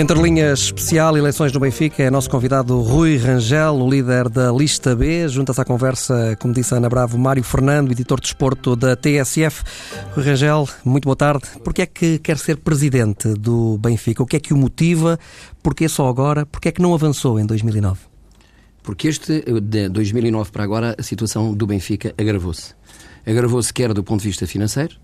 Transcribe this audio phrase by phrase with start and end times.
[0.00, 4.96] Entre linhas especial, eleições no Benfica, é nosso convidado Rui Rangel, o líder da lista
[4.96, 5.28] B.
[5.28, 9.62] Junta-se à conversa, como disse a Ana Bravo, Mário Fernando, editor de desporto da TSF.
[10.14, 11.44] Rui Rangel, muito boa tarde.
[11.62, 14.22] Porquê é que quer ser presidente do Benfica?
[14.22, 15.18] O que é que o motiva?
[15.62, 16.46] Porquê só agora?
[16.46, 18.00] Porquê é que não avançou em 2009?
[18.82, 22.74] Porque este, de 2009 para agora, a situação do Benfica agravou-se.
[23.26, 24.96] Agravou-se quer do ponto de vista financeiro,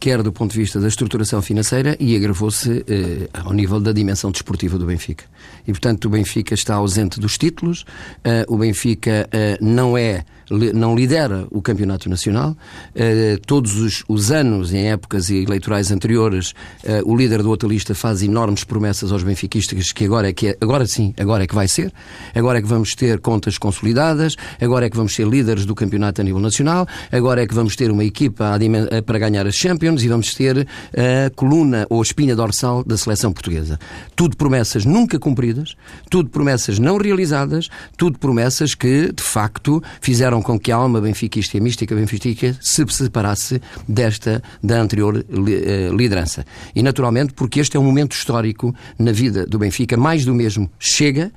[0.00, 4.30] quer do ponto de vista da estruturação financeira e agravou-se eh, ao nível da dimensão
[4.30, 5.24] desportiva do Benfica.
[5.66, 7.84] E, portanto, o Benfica está ausente dos títulos,
[8.24, 9.28] eh, o Benfica
[9.60, 10.24] não é
[10.74, 12.56] não lidera o campeonato nacional.
[12.94, 16.50] Uh, todos os, os, anos, em épocas eleitorais anteriores,
[16.84, 20.48] uh, o líder do outra lista faz enormes promessas aos benfiquistas que agora é que
[20.48, 21.92] é, agora sim, agora é que vai ser.
[22.34, 26.20] Agora é que vamos ter contas consolidadas, agora é que vamos ser líderes do campeonato
[26.20, 30.02] a nível nacional, agora é que vamos ter uma equipa a, para ganhar as Champions
[30.02, 30.66] e vamos ter
[30.96, 33.78] a coluna ou a espinha dorsal da seleção portuguesa.
[34.14, 35.76] Tudo promessas nunca cumpridas,
[36.10, 41.56] tudo promessas não realizadas, tudo promessas que, de facto, fizeram com que a alma benfiquista
[41.56, 46.44] e mística benfiquista se separasse desta, da anterior eh, liderança.
[46.74, 50.70] E, naturalmente, porque este é um momento histórico na vida do Benfica, mais do mesmo
[50.78, 51.32] chega,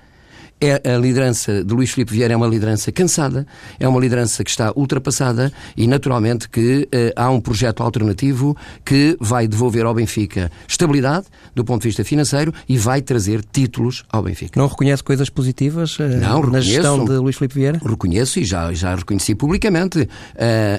[0.59, 3.45] é a liderança de Luís Filipe Vieira é uma liderança cansada,
[3.79, 9.17] é uma liderança que está ultrapassada e, naturalmente, que uh, há um projeto alternativo que
[9.19, 14.23] vai devolver ao Benfica estabilidade do ponto de vista financeiro e vai trazer títulos ao
[14.23, 14.59] Benfica.
[14.59, 17.81] Não reconhece coisas positivas uh, Não, na gestão de Luís Filipe Vieira?
[17.83, 20.01] Reconheço e já, já reconheci publicamente.
[20.01, 20.07] Uh,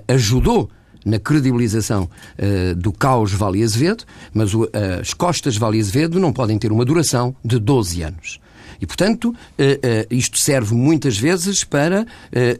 [0.09, 0.71] ajudou
[1.05, 4.05] na credibilização uh, do caos Vale Azevedo,
[4.35, 4.69] mas uh,
[5.01, 8.41] as costas Vale Azevedo não podem ter uma duração de 12 anos.
[8.81, 12.59] E, portanto, eh, eh, isto serve muitas vezes para eh,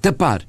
[0.00, 0.44] tapar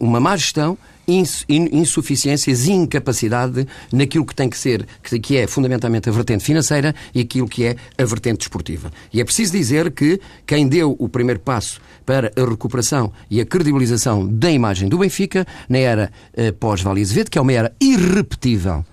[0.00, 4.84] uma má gestão insuficiências e incapacidade naquilo que tem que ser,
[5.22, 8.90] que é fundamentalmente a vertente financeira e aquilo que é a vertente desportiva.
[9.12, 13.46] E é preciso dizer que quem deu o primeiro passo para a recuperação e a
[13.46, 16.12] credibilização da imagem do Benfica na era
[16.58, 18.84] pós-Vale Azevedo, que é uma era irrepetível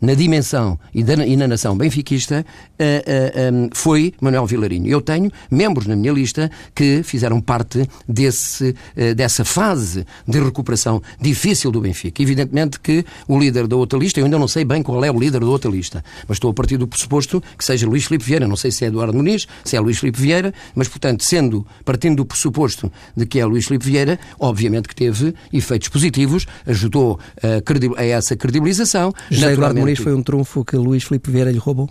[0.00, 4.86] na dimensão e, da, e na nação benfiquista uh, uh, um, foi Manuel Vilarinho.
[4.86, 11.02] Eu tenho membros na minha lista que fizeram parte desse, uh, dessa fase de recuperação
[11.20, 12.22] difícil do Benfica.
[12.22, 15.18] Evidentemente que o líder da outra lista, eu ainda não sei bem qual é o
[15.18, 18.46] líder da outra lista, mas estou a partir do pressuposto que seja Luís Filipe Vieira.
[18.46, 22.16] Não sei se é Eduardo Muniz, se é Luís Filipe Vieira, mas, portanto, sendo, partindo
[22.16, 28.00] do pressuposto de que é Luís Filipe Vieira, obviamente que teve efeitos positivos, ajudou a,
[28.00, 29.12] a essa credibilização.
[29.30, 31.88] José Eduardo Muniz foi um trunfo que Luís Filipe Vieira lhe roubou?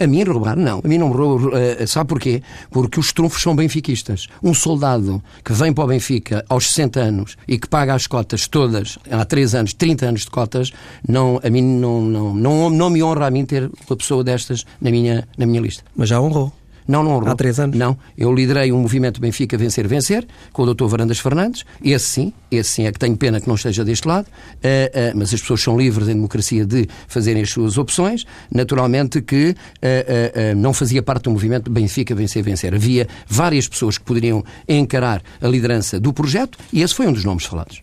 [0.00, 0.80] A mim roubar, não.
[0.82, 1.50] A mim não me roubou.
[1.50, 2.42] Uh, sabe porquê?
[2.70, 4.26] Porque os trunfos são benfiquistas.
[4.42, 8.48] Um soldado que vem para o Benfica aos 60 anos e que paga as cotas
[8.48, 10.72] todas, há 3 anos, 30 anos de cotas,
[11.06, 14.64] não, a mim não, não, não, não me honra a mim ter uma pessoa destas
[14.80, 15.84] na minha, na minha lista.
[15.94, 16.52] Mas já honrou.
[16.86, 17.76] Não, não Há três anos?
[17.76, 17.96] Não.
[18.16, 20.86] Eu liderei um movimento Benfica Vencer Vencer com o Dr.
[20.86, 21.64] Varandas Fernandes.
[21.82, 25.16] Esse sim, esse sim é que tenho pena que não esteja deste lado, uh, uh,
[25.16, 28.24] mas as pessoas são livres em democracia de fazerem as suas opções.
[28.52, 32.74] Naturalmente que uh, não fazia parte do movimento Benfica Vencer Vencer.
[32.74, 37.24] Havia várias pessoas que poderiam encarar a liderança do projeto e esse foi um dos
[37.24, 37.82] nomes falados.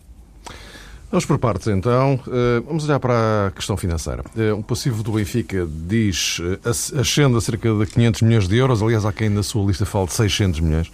[1.10, 2.20] Vamos por partes então.
[2.28, 4.22] Eh, vamos olhar para a questão financeira.
[4.36, 8.80] Eh, o passivo do Benfica diz eh, ascende a cerca de 500 milhões de euros.
[8.80, 10.90] Aliás, há quem na sua lista fale de 600 milhões.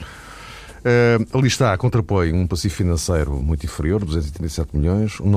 [1.35, 5.29] Ali está, contrapõe um passivo financeiro muito inferior, 237 milhões, um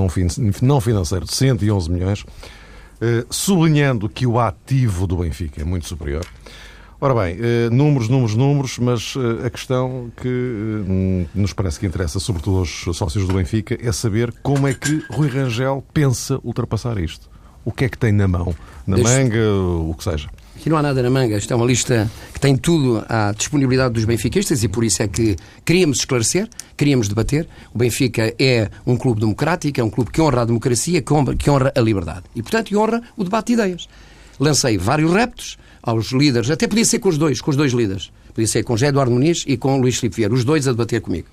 [0.62, 2.24] não financeiro de 111 milhões,
[3.28, 6.24] sublinhando que o ativo do Benfica é muito superior.
[7.02, 11.86] Ora bem, eh, números, números, números, mas eh, a questão que eh, nos parece que
[11.86, 16.98] interessa, sobretudo aos sócios do Benfica, é saber como é que Rui Rangel pensa ultrapassar
[16.98, 17.30] isto.
[17.64, 18.54] O que é que tem na mão?
[18.86, 19.10] Na Deixe...
[19.10, 20.28] manga, o que seja.
[20.54, 21.38] Aqui não há nada na manga.
[21.38, 25.08] Isto é uma lista que tem tudo à disponibilidade dos benfiquistas e por isso é
[25.08, 27.48] que queríamos esclarecer, queríamos debater.
[27.72, 31.34] O Benfica é um clube democrático, é um clube que honra a democracia, que honra,
[31.34, 32.24] que honra a liberdade.
[32.36, 33.88] E, portanto, honra o debate de ideias.
[34.38, 35.56] Lancei vários reptos,
[35.90, 38.10] aos líderes, até podia ser com os dois, com os dois líderes.
[38.34, 41.00] Podia ser com José Eduardo Muniz e com Luís Filipe Vieira, os dois a debater
[41.00, 41.28] comigo.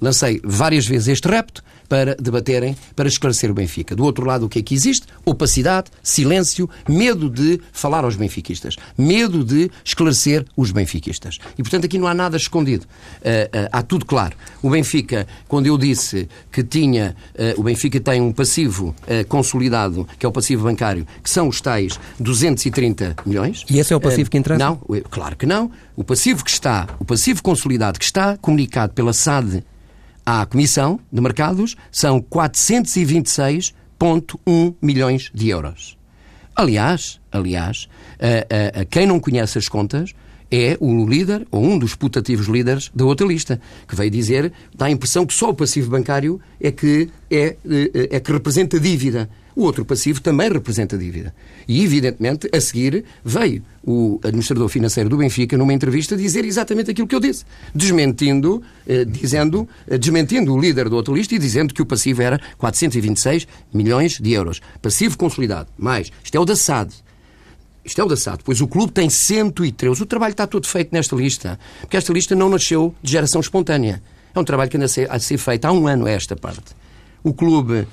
[0.00, 3.96] Lancei várias vezes este repto para debaterem, para esclarecer o Benfica.
[3.96, 5.08] Do outro lado, o que é que existe?
[5.24, 11.38] Opacidade, silêncio, medo de falar aos benfiquistas, medo de esclarecer os benfiquistas.
[11.58, 12.84] E, portanto, aqui não há nada escondido.
[12.84, 14.36] Uh, uh, há tudo claro.
[14.62, 18.94] O Benfica, quando eu disse que tinha, uh, o Benfica tem um passivo
[19.28, 23.64] consolidado, que é o passivo bancário, que são os tais 230 milhões.
[23.68, 24.64] E esse é o passivo que interessa?
[24.64, 25.72] Não, claro que não.
[25.96, 29.64] O passivo que está, o passivo consolidado que está comunicado pela SAD
[30.30, 35.98] à Comissão de Mercados são 426,1 milhões de euros.
[36.54, 37.88] Aliás, aliás,
[38.20, 40.14] a, a, a quem não conhece as contas,
[40.48, 44.86] é o líder, ou um dos putativos líderes da outra lista, que veio dizer, dá
[44.86, 49.28] a impressão que só o passivo bancário é que, é, é, é que representa dívida.
[49.60, 51.34] O outro passivo também representa dívida.
[51.68, 57.06] E, evidentemente, a seguir veio o administrador financeiro do Benfica numa entrevista dizer exatamente aquilo
[57.06, 61.74] que eu disse, desmentindo, eh, dizendo, eh, desmentindo o líder do outro lista e dizendo
[61.74, 64.62] que o passivo era 426 milhões de euros.
[64.80, 65.68] Passivo consolidado.
[65.76, 66.94] Mais, isto é o da SAD.
[67.84, 70.02] Isto é o da SAD, pois o clube tem 113.
[70.02, 74.02] O trabalho está todo feito nesta lista, porque esta lista não nasceu de geração espontânea.
[74.34, 76.80] É um trabalho que anda a ser, a ser feito há um ano, esta parte.
[77.22, 77.86] O clube, uh,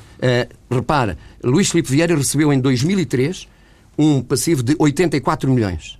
[0.69, 3.47] repara, Luís Filipe Vieira recebeu em 2003
[3.97, 5.97] um passivo de 84 milhões.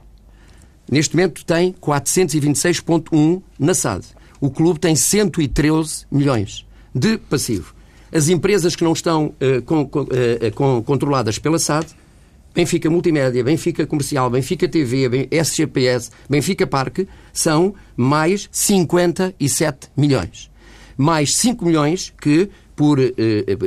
[0.90, 4.06] Neste momento tem 426,1 na SAD.
[4.40, 7.76] O clube tem 113 milhões de passivo.
[8.12, 11.88] As empresas que não estão uh, com, uh, com, controladas pela SAD
[12.58, 20.50] Benfica Multimédia, Benfica Comercial, Benfica TV, SGPS, Benfica Parque, são mais 57 milhões.
[20.98, 23.14] Mais 5 milhões que, por, eh,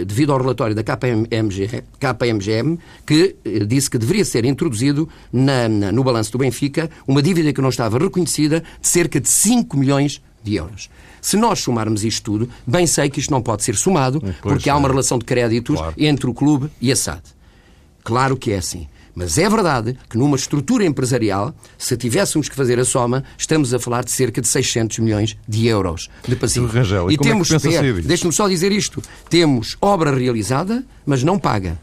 [0.07, 5.91] devido ao relatório da KPMG, KPMGM, que eh, disse que deveria ser introduzido na, na,
[5.91, 10.23] no balanço do Benfica uma dívida que não estava reconhecida de cerca de 5 milhões
[10.45, 10.89] de euros.
[11.21, 14.71] Se nós somarmos isto tudo, bem sei que isto não pode ser somado, pois porque
[14.71, 14.73] é.
[14.73, 15.95] há uma relação de créditos claro.
[15.99, 17.23] entre o clube e a SAD.
[18.05, 18.87] Claro que é assim.
[19.15, 23.79] Mas é verdade que numa estrutura empresarial, se tivéssemos que fazer a soma, estamos a
[23.79, 26.67] falar de cerca de 600 milhões de euros de passivo.
[26.67, 31.39] Rangel, e, e é temos, é deixe-me só dizer isto, temos obra realizada, mas não
[31.39, 31.79] paga.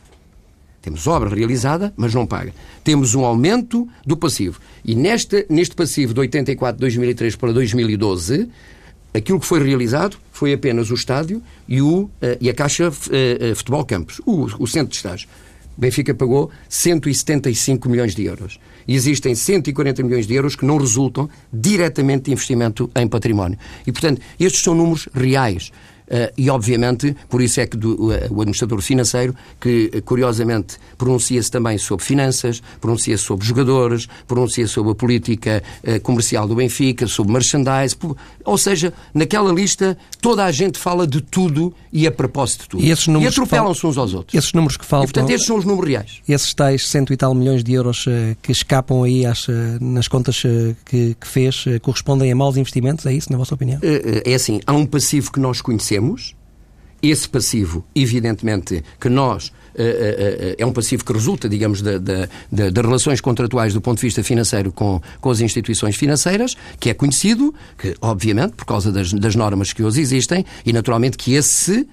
[0.81, 2.53] Temos obra realizada, mas não paga.
[2.81, 4.59] Temos um aumento do passivo.
[4.85, 8.47] E neste, neste passivo de 84 2003 para 2012,
[9.13, 12.91] aquilo que foi realizado foi apenas o estádio e, o, uh, e a Caixa uh,
[12.91, 15.27] uh, Futebol Campos, o, o centro de estágio.
[15.77, 18.59] Benfica pagou 175 milhões de euros.
[18.87, 23.59] E existem 140 milhões de euros que não resultam diretamente de investimento em património.
[23.85, 25.71] E, portanto, estes são números reais.
[26.07, 30.77] Uh, e, obviamente, por isso é que do, uh, o administrador financeiro, que uh, curiosamente
[30.97, 35.61] pronuncia-se também sobre finanças, pronuncia-se sobre jogadores, pronuncia-se sobre a política
[36.03, 37.95] comercial do Benfica, sobre merchandise,
[38.45, 42.83] ou seja, naquela lista toda a gente fala de tudo e a propósito de tudo.
[42.83, 44.33] E, esses números e atropelam-se uns aos outros.
[44.33, 45.09] Esses números que faltam...
[45.09, 46.21] E, portanto, estes são os números reais.
[46.27, 48.05] Esses tais cento e tal milhões de euros
[48.41, 49.47] que escapam aí às,
[49.81, 50.41] nas contas
[50.85, 53.79] que, que fez correspondem a maus investimentos, é isso, na vossa opinião?
[53.83, 56.35] É assim, há um passivo que nós conhecemos temos,
[57.01, 62.85] esse passivo, evidentemente, que nós uh, uh, uh, é um passivo que resulta, digamos, das
[62.85, 67.53] relações contratuais do ponto de vista financeiro com, com as instituições financeiras, que é conhecido,
[67.77, 71.87] que, obviamente, por causa das, das normas que hoje existem, e naturalmente que esse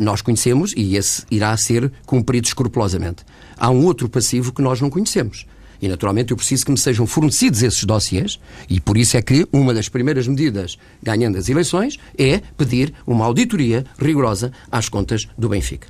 [0.00, 3.22] nós conhecemos e esse irá ser cumprido escrupulosamente.
[3.54, 5.44] Há um outro passivo que nós não conhecemos
[5.82, 8.38] e, naturalmente, eu preciso que me sejam fornecidos esses dossiês
[8.70, 13.24] e por isso é que uma das primeiras medidas, ganhando as eleições, é pedir uma
[13.24, 15.88] auditoria rigorosa às contas do Benfica.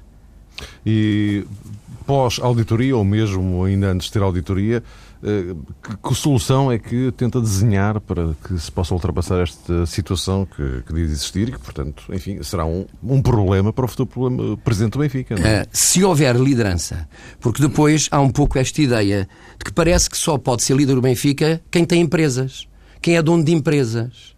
[0.85, 1.45] E
[2.07, 4.83] pós-auditoria, ou mesmo ainda antes de ter auditoria,
[5.23, 10.83] que, que, solução é que tenta desenhar para que se possa ultrapassar esta situação que,
[10.83, 14.57] que diz existir e que, portanto, enfim, será um, um problema para o futuro problema
[14.59, 15.35] presente do Benfica?
[15.35, 15.63] É?
[15.63, 17.09] Uh, se houver liderança,
[17.41, 20.97] porque depois há um pouco esta ideia de que parece que só pode ser líder
[20.97, 22.67] do Benfica quem tem empresas,
[23.01, 24.32] quem é dono de empresas.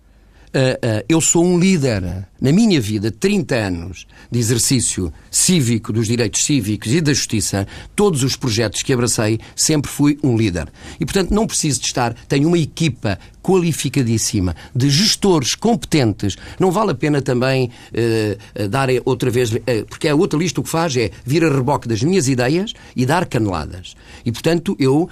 [0.55, 2.29] Uh, uh, eu sou um líder.
[2.41, 8.23] Na minha vida, 30 anos de exercício cívico, dos direitos cívicos e da justiça, todos
[8.23, 10.69] os projetos que abracei, sempre fui um líder.
[11.01, 12.15] E, portanto, não preciso de estar.
[12.29, 16.35] Tenho uma equipa qualificadíssima, de gestores competentes.
[16.59, 20.65] Não vale a pena também uh, dar outra vez, uh, porque a outra lista o
[20.65, 23.95] que faz é vir a reboque das minhas ideias e dar caneladas.
[24.25, 25.09] E, portanto, eu uh,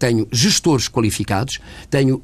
[0.00, 2.20] tenho gestores qualificados, tenho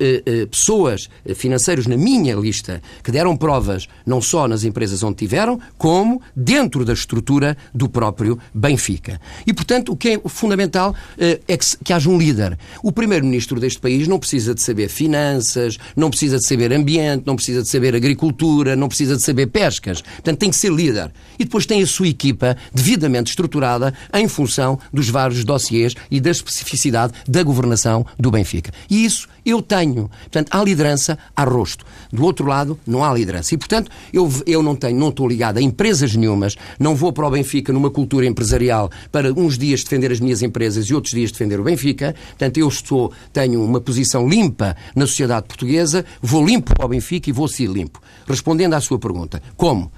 [0.51, 6.21] pessoas financeiras na minha lista que deram provas não só nas empresas onde tiveram, como
[6.35, 9.21] dentro da estrutura do próprio Benfica.
[9.47, 12.59] E, portanto, o que é fundamental é que, que haja um líder.
[12.83, 17.25] O primeiro-ministro deste país não precisa de saber finanças, finanças, não precisa de saber ambiente,
[17.27, 20.01] não precisa de saber agricultura, não precisa de saber pescas.
[20.01, 21.13] Portanto, tem que ser líder.
[21.39, 26.31] E depois tem a sua equipa devidamente estruturada em função dos vários dossiês e da
[26.31, 28.73] especificidade da governação do Benfica.
[28.89, 30.09] E isso eu tenho.
[30.09, 31.85] Portanto, há liderança, há rosto.
[32.13, 33.55] Do outro lado, não há liderança.
[33.55, 37.27] E, portanto, eu, eu não tenho, não estou ligado a empresas nenhumas, não vou para
[37.27, 41.33] o Benfica numa cultura empresarial para uns dias defender as minhas empresas e outros dias
[41.33, 42.15] defender o Benfica.
[42.29, 47.31] Portanto, eu estou, tenho uma posição limpa na sociedade portuguesa, vou limpo para o Benfica
[47.31, 48.01] e vou ser limpo.
[48.27, 49.91] Respondendo à sua pergunta, como?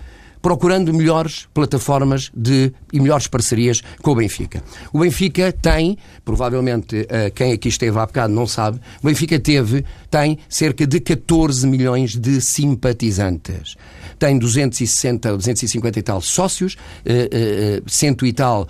[0.45, 4.63] Procurando melhores plataformas de, e melhores parcerias com o Benfica.
[4.93, 9.87] O Benfica tem, provavelmente eh, quem aqui esteve há bocado não sabe, o Benfica teve,
[10.11, 13.75] tem cerca de 14 milhões de simpatizantes.
[14.19, 18.69] Tem 260, 250 e tal sócios, eh, eh, cento e tal,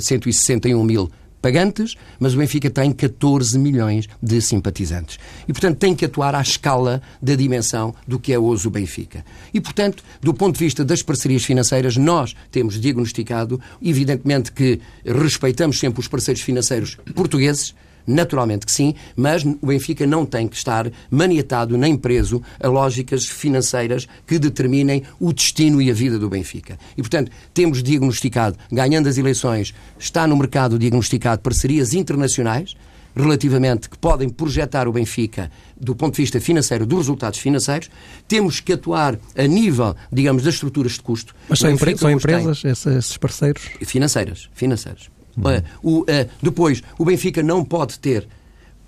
[0.00, 1.08] 161 mil
[1.42, 5.18] pagantes, mas o Benfica tem 14 milhões de simpatizantes.
[5.46, 9.24] E, portanto, tem que atuar à escala da dimensão do que é hoje o Benfica.
[9.52, 15.78] E, portanto, do ponto de vista das parcerias financeiras, nós temos diagnosticado, evidentemente que respeitamos
[15.78, 17.74] sempre os parceiros financeiros portugueses,
[18.06, 23.26] Naturalmente que sim, mas o Benfica não tem que estar maniatado nem preso a lógicas
[23.26, 26.78] financeiras que determinem o destino e a vida do Benfica.
[26.96, 32.76] E, portanto, temos diagnosticado, ganhando as eleições, está no mercado diagnosticado parcerias internacionais
[33.14, 37.90] relativamente que podem projetar o Benfica do ponto de vista financeiro, dos resultados financeiros.
[38.26, 41.34] Temos que atuar a nível, digamos, das estruturas de custo.
[41.48, 43.62] Mas são, empre são empresas, esses parceiros?
[43.82, 45.11] Financeiras, financeiras.
[45.36, 45.62] Uhum.
[45.82, 46.06] O, uh,
[46.42, 48.26] depois, o Benfica não pode ter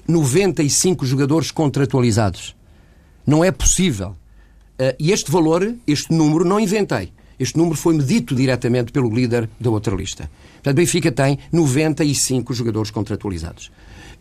[0.07, 2.55] 95 jogadores contratualizados.
[3.27, 4.11] Não é possível.
[4.79, 7.13] Uh, e este valor, este número, não inventei.
[7.39, 10.31] Este número foi-me dito diretamente pelo líder da outra lista.
[10.55, 13.71] Portanto, Benfica tem 95 jogadores contratualizados.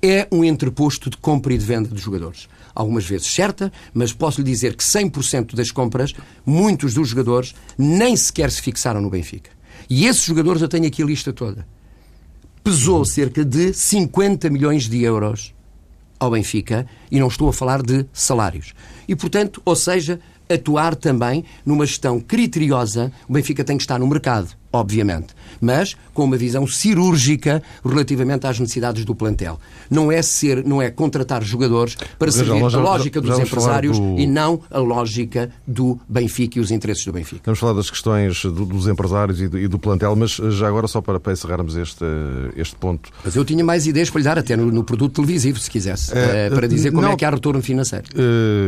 [0.01, 2.49] É um entreposto de compra e de venda de jogadores.
[2.73, 6.13] Algumas vezes certa, mas posso lhe dizer que 100% das compras,
[6.45, 9.51] muitos dos jogadores nem sequer se fixaram no Benfica.
[9.89, 11.65] E esses jogadores, eu tenho aqui a lista toda
[12.63, 15.53] pesou cerca de 50 milhões de euros
[16.19, 18.73] ao Benfica e não estou a falar de salários.
[19.07, 24.07] E, portanto, ou seja, atuar também numa gestão criteriosa, o Benfica tem que estar no
[24.07, 25.27] mercado obviamente,
[25.61, 29.59] mas com uma visão cirúrgica relativamente às necessidades do plantel.
[29.89, 34.19] Não é ser, não é contratar jogadores para seguir a lógica dos empresários do...
[34.19, 37.41] e não a lógica do Benfica e os interesses do Benfica.
[37.45, 40.87] Vamos falar das questões do, dos empresários e do, e do, plantel, mas já agora
[40.87, 42.05] só para, para encerrarmos este,
[42.55, 43.11] este ponto.
[43.23, 46.17] Mas eu tinha mais ideias para lhe dar até no, no produto televisivo, se quisesse,
[46.17, 48.05] é, para dizer como é não, é que há retorno financeiro.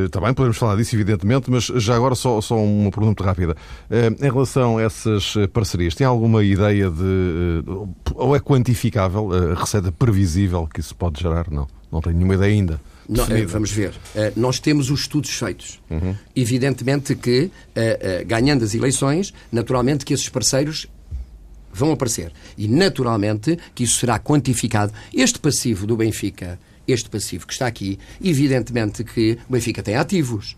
[0.05, 3.55] Está bem, podemos falar disso, evidentemente, mas já agora só, só uma pergunta rápida.
[3.89, 7.63] Em relação a essas parcerias, tem alguma ideia de.
[7.67, 11.49] Eh, ou é quantificável a receita previsível que isso pode gerar?
[11.49, 12.81] Não, não tenho nenhuma ideia ainda.
[13.07, 13.93] Não, eh, vamos ver.
[14.35, 15.79] Nós temos os estudos feitos.
[15.89, 16.15] Uhum.
[16.35, 17.51] Evidentemente que,
[18.25, 20.87] ganhando as eleições, naturalmente que esses parceiros
[21.75, 22.31] vão aparecer.
[22.57, 24.93] E naturalmente que isso será quantificado.
[25.13, 30.55] Este passivo do Benfica, este passivo que está aqui, evidentemente que o Benfica tem ativos.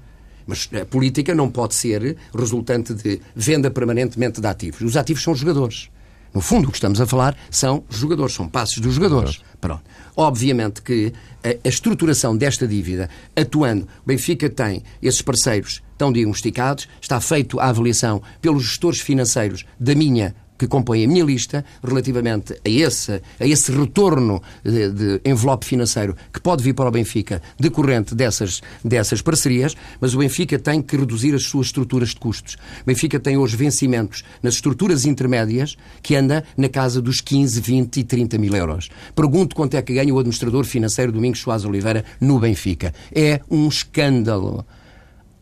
[0.48, 4.82] Mas a política não pode ser resultante de venda permanentemente de ativos.
[4.82, 5.90] Os ativos são jogadores.
[6.34, 9.42] No fundo, o que estamos a falar são jogadores, são passos dos jogadores.
[9.60, 9.84] Pronto.
[10.16, 11.14] Obviamente que
[11.44, 18.22] a, estruturação desta dívida, atuando, Benfica tem esses parceiros estão diagnosticados, está feito a avaliação
[18.40, 23.72] pelos gestores financeiros da minha que compõem a minha lista relativamente a esse, a esse
[23.72, 29.76] retorno de, de, envelope financeiro que pode vir para o Benfica decorrente dessas, dessas parcerias,
[30.00, 32.56] mas o Benfica tem que reduzir as suas estruturas de custos.
[32.82, 37.98] O Benfica tem hoje vencimentos nas estruturas intermédias que anda na casa dos 15, 20
[37.98, 38.90] e 30 mil euros.
[39.16, 42.94] Pergunto quanto é que ganha o administrador financeiro Domingos Soares Oliveira no Benfica.
[43.14, 44.66] É um escândalo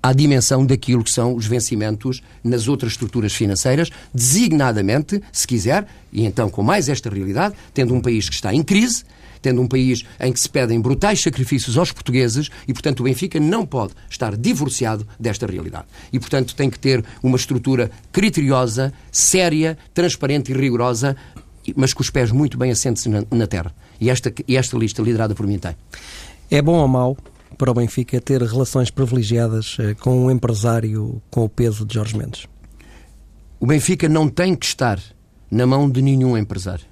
[0.06, 6.26] à dimensão daquilo que são os vencimentos nas outras estruturas financeiras, designadamente, se quiser, e
[6.26, 9.04] então com mais esta realidade, tendo um país que está em crise,
[9.42, 13.40] tendo um país em que se pedem brutais sacrifícios aos portugueses e, portanto, o Benfica
[13.40, 15.86] não pode estar divorciado desta realidade.
[16.14, 21.18] E, portanto, tem que ter uma estrutura criteriosa, séria, transparente e rigorosa,
[21.76, 23.74] mas com os pés muito bem assentes na, terra.
[24.00, 25.76] E esta, e esta lista, liderada por mim, tem.
[26.52, 27.18] É bom ou mau
[27.58, 32.18] para o Benfica ter relações privilegiadas eh, com um empresário com o peso de Jorge
[32.18, 32.48] Mendes?
[33.60, 35.00] O Benfica não tem que estar
[35.50, 36.86] na mão de nenhum empresário.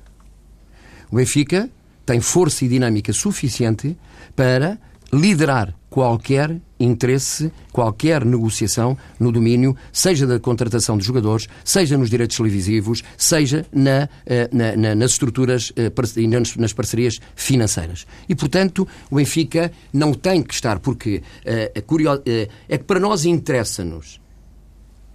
[1.12, 1.70] O Benfica
[2.06, 3.98] tem força e dinâmica suficiente
[4.36, 4.80] para
[5.12, 12.36] liderar qualquer interesse, qualquer negociação no domínio, seja da contratação de jogadores, seja nos direitos
[12.36, 18.08] televisivos, seja na, eh, na, na, nas estruturas eh, e nas parcerias financeiras.
[18.28, 24.20] E, portanto, o Benfica não tem que estar, porque é, é que para nós interessa-nos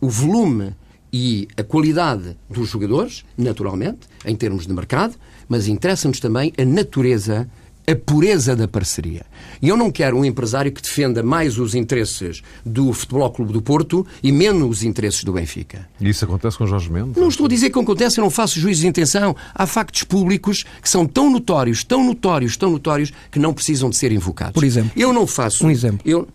[0.01, 0.77] o volume
[1.13, 5.17] e a qualidade dos jogadores, naturalmente, em termos de mercado,
[5.49, 7.51] mas interessa-nos também a natureza
[7.91, 9.25] a pureza da parceria.
[9.63, 13.63] E eu não quero um empresário que defenda mais os interesses do Futebol Clube do
[13.63, 15.89] Porto e menos os interesses do Benfica.
[15.99, 17.17] E isso acontece com Jorge Mendes?
[17.17, 19.35] Não estou a dizer que acontece, eu não faço juízo de intenção.
[19.55, 23.97] Há factos públicos que são tão notórios, tão notórios, tão notórios, que não precisam de
[23.97, 24.53] ser invocados.
[24.53, 24.93] Por exemplo?
[24.95, 25.67] Eu não faço...
[25.67, 26.01] Um exemplo.
[26.05, 26.29] Eu,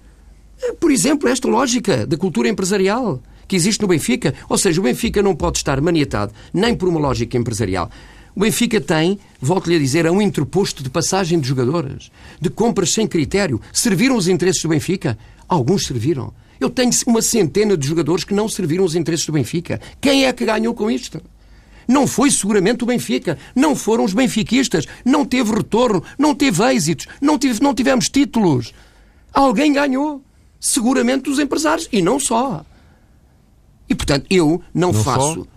[0.79, 3.21] por exemplo, esta lógica da cultura empresarial.
[3.47, 4.33] que existe no Benfica.
[4.49, 7.89] Ou seja, o Benfica não pode estar maniatado nem por uma lógica empresarial.
[8.35, 12.11] O Benfica tem, volto-lhe a dizer, um interposto de passagem de jogadoras,
[12.41, 13.61] de compras sem critério.
[13.71, 15.17] Serviram os interesses do Benfica?
[15.47, 16.33] Alguns serviram.
[16.59, 19.79] Eu tenho uma centena de jogadores que não serviram os interesses do Benfica.
[20.01, 21.21] Quem é que ganhou com isto?
[21.87, 27.07] Não foi seguramente o Benfica, não foram os benfiquistas, não teve retorno, não teve êxitos,
[27.21, 28.73] não, tive, não tivemos títulos.
[29.33, 30.21] Alguém ganhou.
[30.59, 31.89] Seguramente os empresários.
[31.91, 32.65] E não só.
[33.89, 35.41] E portanto, eu não, não faço.
[35.41, 35.47] Só?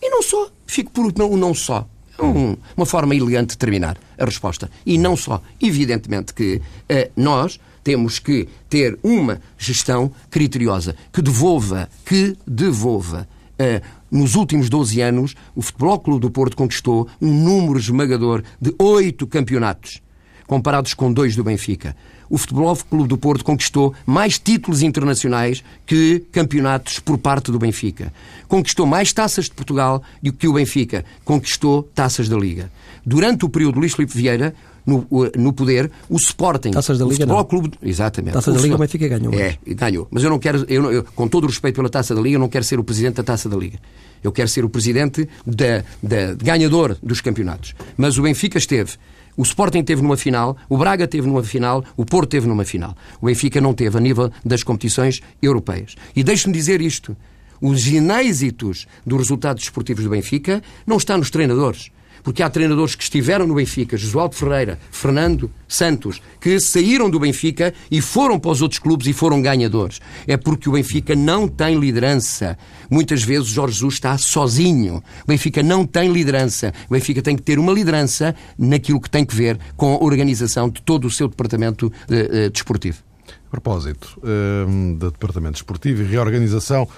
[0.00, 0.48] E não só.
[0.66, 1.88] Fico por o não só.
[2.22, 4.70] Um, uma forma elegante de terminar a resposta.
[4.86, 5.42] E não só.
[5.60, 13.28] Evidentemente que uh, nós temos que ter uma gestão criteriosa que devolva, que devolva.
[13.54, 18.74] Uh, nos últimos 12 anos, o Futebol Clube do Porto conquistou um número esmagador de
[18.78, 20.02] oito campeonatos,
[20.46, 21.96] comparados com dois do Benfica
[22.32, 28.10] o Futebol Clube do Porto conquistou mais títulos internacionais que campeonatos por parte do Benfica.
[28.48, 32.72] Conquistou mais taças de Portugal do que o Benfica conquistou taças da Liga.
[33.04, 34.54] Durante o período de Luís Filipe Vieira,
[34.86, 36.70] no, no, poder, o Sporting.
[36.70, 37.44] Taças da Liga, não.
[37.44, 38.32] Clube, exatamente.
[38.32, 39.34] Taças da Liga, o Benfica ganhou.
[39.34, 40.08] É, ganhou.
[40.10, 42.40] Mas eu não quero, eu, eu, com todo o respeito pela Taça da Liga, eu
[42.40, 43.78] não quero ser o presidente da Taça da Liga.
[44.24, 47.74] Eu quero ser o presidente da, da ganhador dos campeonatos.
[47.94, 48.92] Mas o Benfica esteve
[49.36, 52.94] o Sporting teve numa final, o Braga teve numa final, o Porto teve numa final.
[53.20, 55.94] O Benfica não teve a nível das competições europeias.
[56.14, 57.16] E deixe-me dizer isto:
[57.60, 61.90] os inêxitos dos resultados desportivos do Benfica não estão nos treinadores
[62.22, 67.72] porque há treinadores que estiveram no Benfica, Josualdo Ferreira, Fernando Santos, que saíram do Benfica
[67.90, 70.00] e foram para os outros clubes e foram ganhadores.
[70.26, 72.56] É porque o Benfica não tem liderança.
[72.90, 75.02] Muitas vezes o Jorge Jesus está sozinho.
[75.24, 76.72] O Benfica não tem liderança.
[76.88, 80.68] O Benfica tem que ter uma liderança naquilo que tem que ver com a organização
[80.68, 82.98] de todo o seu departamento uh, uh, desportivo.
[83.46, 86.88] A propósito uh, do departamento desportivo e reorganização,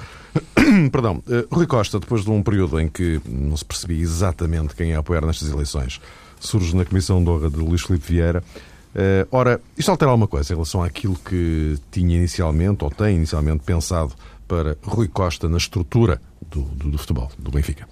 [0.90, 4.90] Perdão, uh, Rui Costa, depois de um período em que não se percebia exatamente quem
[4.90, 6.00] ia apoiar nestas eleições,
[6.40, 8.42] surge na Comissão de Honra de Luís Filipe Vieira.
[8.94, 13.64] Uh, ora, isto altera alguma coisa em relação àquilo que tinha inicialmente, ou tem inicialmente
[13.64, 14.12] pensado
[14.46, 17.88] para Rui Costa na estrutura do, do, do futebol, do Benfica?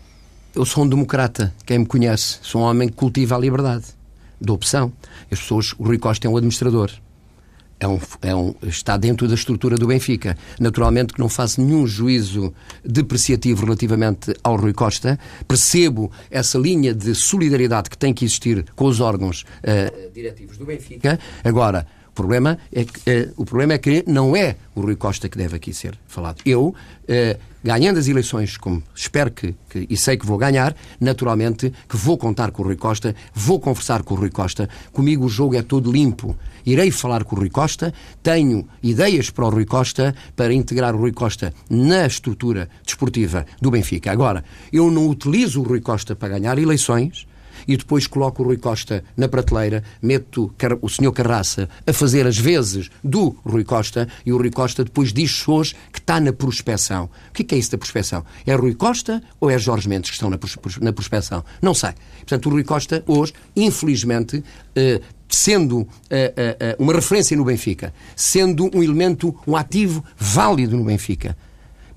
[0.55, 2.38] Eu sou um democrata, quem me conhece.
[2.43, 3.87] Sou um homem que cultiva a liberdade
[4.38, 4.93] de opção.
[5.31, 6.90] As pessoas, o Rui Costa é um administrador
[7.83, 10.38] é um, é um, está dentro da estrutura do Benfica.
[10.61, 15.18] Naturalmente que não faço nenhum juízo depreciativo relativamente ao Rui Costa.
[15.49, 20.64] Percebo essa linha de solidariedade que tem que existir com os órgãos uh, diretivos do
[20.64, 21.18] Benfica.
[21.42, 25.31] Agora, o problema, é que, uh, o problema é que não é o Rui Costa
[25.31, 26.42] que deve aqui ser falado.
[26.44, 31.72] Eu, uh, ganhando as eleições, como espero que, que, e sei que vou ganhar, naturalmente
[31.88, 34.68] que vou contar com o Rui Costa, vou conversar com o Rui Costa.
[34.92, 36.37] Comigo o jogo é todo limpo.
[36.66, 40.98] Irei falar com o Rui Costa, tenho ideias para o Rui Costa, para integrar o
[40.98, 44.12] Rui Costa na estrutura desportiva do Benfica.
[44.12, 47.27] Agora, eu não utilizo o Rui Costa para ganhar eleições,
[47.66, 52.38] e depois coloco o Rui Costa na prateleira, meto o senhor Carraça a fazer as
[52.38, 57.09] vezes do Rui Costa e o Rui Costa depois diz hoje que está na prospecção.
[57.31, 58.25] O que é isso da prospecção?
[58.46, 60.38] É Rui Costa ou é Jorge Mendes que estão na,
[60.81, 61.44] na prospecção?
[61.61, 61.90] Não sei.
[62.18, 64.42] Portanto, o Rui Costa hoje, infelizmente,
[64.75, 70.85] eh, sendo eh, eh, uma referência no Benfica, sendo um elemento, um ativo válido no
[70.85, 71.37] Benfica,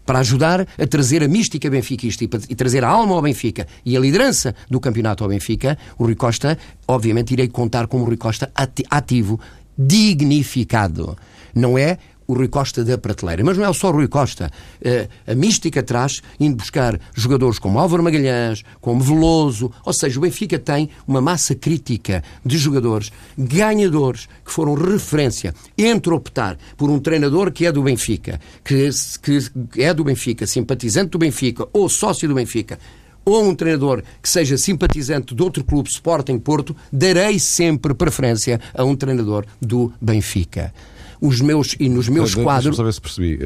[0.05, 3.97] para ajudar a trazer a mística benfiquista e, e trazer a alma ao Benfica e
[3.97, 8.17] a liderança do campeonato ao Benfica, o Rui Costa, obviamente, irei contar como o Rui
[8.17, 8.51] Costa
[8.89, 9.39] ativo,
[9.77, 11.17] dignificado.
[11.53, 13.43] Não é o Rui Costa da prateleira.
[13.43, 14.51] Mas não é só o Rui Costa.
[14.81, 20.21] Uh, a mística traz, indo buscar jogadores como Álvaro Magalhães, como Veloso, ou seja, o
[20.21, 26.99] Benfica tem uma massa crítica de jogadores ganhadores que foram referência entre optar por um
[26.99, 28.89] treinador que é do Benfica, que,
[29.21, 32.79] que é do Benfica, simpatizante do Benfica ou sócio do Benfica,
[33.25, 38.83] ou um treinador que seja simpatizante de outro clube, Sporting Porto, darei sempre preferência a
[38.83, 40.71] um treinador do Benfica
[41.21, 42.75] os meus e nos meus quadros.
[42.75, 43.39] Deixa-me saber se percebi.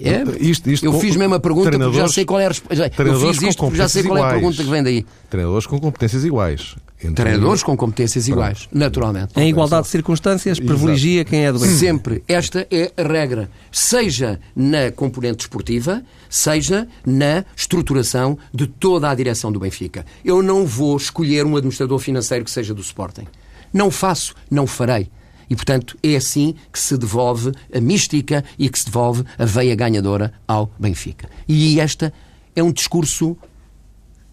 [0.00, 2.48] É, é, isto, isto eu fiz mesmo a pergunta porque já sei qual é a
[2.48, 2.90] resposta.
[2.98, 5.06] Eu fiz isto porque já sei qual é a pergunta que vem daí.
[5.30, 6.76] Treinadores com competências iguais.
[7.04, 7.24] Entre...
[7.24, 8.38] Treinadores com competências Pronto.
[8.38, 9.32] iguais, naturalmente.
[9.36, 11.70] Em igualdade de circunstâncias, privilegia quem é do bem.
[11.70, 12.22] Sempre.
[12.28, 13.50] Esta é a regra.
[13.72, 20.06] Seja na componente esportiva, seja na estruturação de toda a direção do Benfica.
[20.24, 23.26] Eu não vou escolher um administrador financeiro que seja do Sporting.
[23.72, 25.08] Não faço, não farei.
[25.52, 29.74] E, portanto, é assim que se devolve a mística e que se devolve a veia
[29.74, 31.28] ganhadora ao Benfica.
[31.46, 32.10] E esta
[32.56, 33.36] é um discurso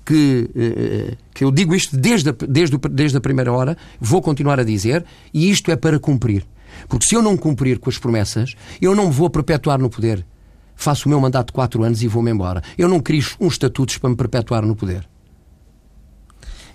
[0.05, 4.62] que, eh, que eu digo isto desde a, desde, desde a primeira hora, vou continuar
[4.62, 5.03] a dizer,
[5.34, 6.47] e isto é para cumprir.
[6.88, 10.25] Porque se eu não cumprir com as promessas, eu não me vou perpetuar no poder.
[10.73, 12.63] faço o meu mandato de quatro anos e vou-me embora.
[12.77, 15.05] Eu não crio uns estatutos para me perpetuar no poder.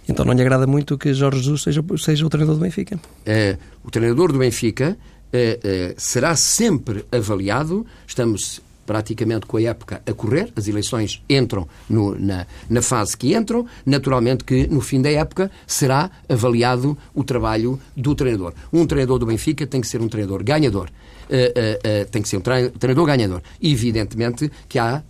[0.08, 2.98] Então não lhe agrada muito que Jorge Jesus seja, seja o treinador do Benfica?
[3.24, 4.96] É, o treinador do Benfica
[5.32, 7.86] é, é, será sempre avaliado.
[8.06, 13.34] Estamos praticamente com a época a correr, as eleições entram no, na, na fase que
[13.34, 18.52] entram, naturalmente que no fim da época será avaliado o trabalho do treinador.
[18.72, 20.90] Um treinador do Benfica tem que ser um treinador ganhador.
[21.24, 23.42] Uh, uh, uh, tem que ser um treinador ganhador.
[23.62, 25.02] Evidentemente que há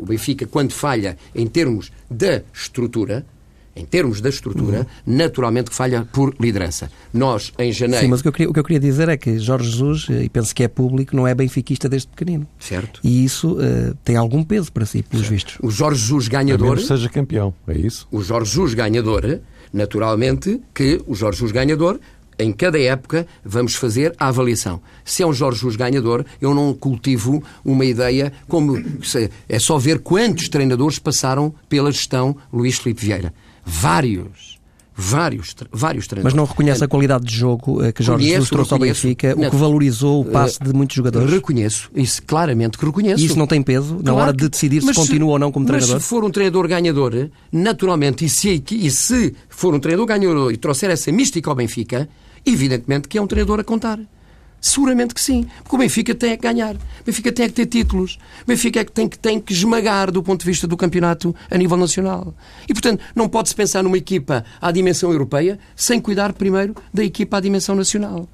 [0.00, 3.26] o Benfica, quando falha em termos da estrutura,
[3.76, 5.14] em termos da estrutura, uhum.
[5.14, 6.90] naturalmente que falha por liderança.
[7.12, 8.04] Nós, em janeiro...
[8.04, 10.06] Sim, mas o que, eu queria, o que eu queria dizer é que Jorge Jesus,
[10.08, 12.46] e penso que é público, não é benfiquista desde pequenino.
[12.58, 13.00] Certo.
[13.02, 15.34] E isso uh, tem algum peso para si, pelos certo.
[15.34, 15.58] vistos.
[15.62, 16.78] O Jorge Jesus ganhador...
[16.78, 18.06] A seja campeão, é isso?
[18.10, 19.40] O Jorge Jesus ganhador,
[19.72, 21.98] naturalmente que o Jorge Jesus ganhador
[22.38, 24.80] em cada época vamos fazer a avaliação.
[25.04, 28.76] Se é um Jorge Jesus ganhador, eu não cultivo uma ideia como
[29.48, 33.32] é só ver quantos treinadores passaram pela gestão Luís Filipe Vieira
[33.64, 34.54] vários
[34.96, 36.34] vários, vários treinadores.
[36.34, 39.50] Mas não reconhece a qualidade de jogo eh, que Jorge Jesus trouxe ao Benfica, o
[39.50, 41.30] que valorizou o passe de muitos jogadores?
[41.30, 43.22] Reconheço, isso claramente que reconheço.
[43.22, 45.94] E isso não tem peso na hora de decidir se continua ou não como treinador?
[45.94, 50.52] Mas se for um treinador ganhador, naturalmente, e se, e se for um treinador ganhador
[50.52, 52.08] e trouxer essa mística ao Benfica,
[52.46, 53.98] evidentemente que é um treinador a contar.
[54.64, 55.46] Seguramente que sim.
[55.62, 56.74] Porque o Benfica tem que ganhar.
[56.74, 58.18] O Benfica tem que ter títulos.
[58.44, 61.36] O Benfica é que tem que, tem que esmagar do ponto de vista do campeonato
[61.50, 62.34] a nível nacional.
[62.66, 67.36] E, portanto, não pode-se pensar numa equipa à dimensão europeia sem cuidar primeiro da equipa
[67.36, 68.26] à dimensão nacional.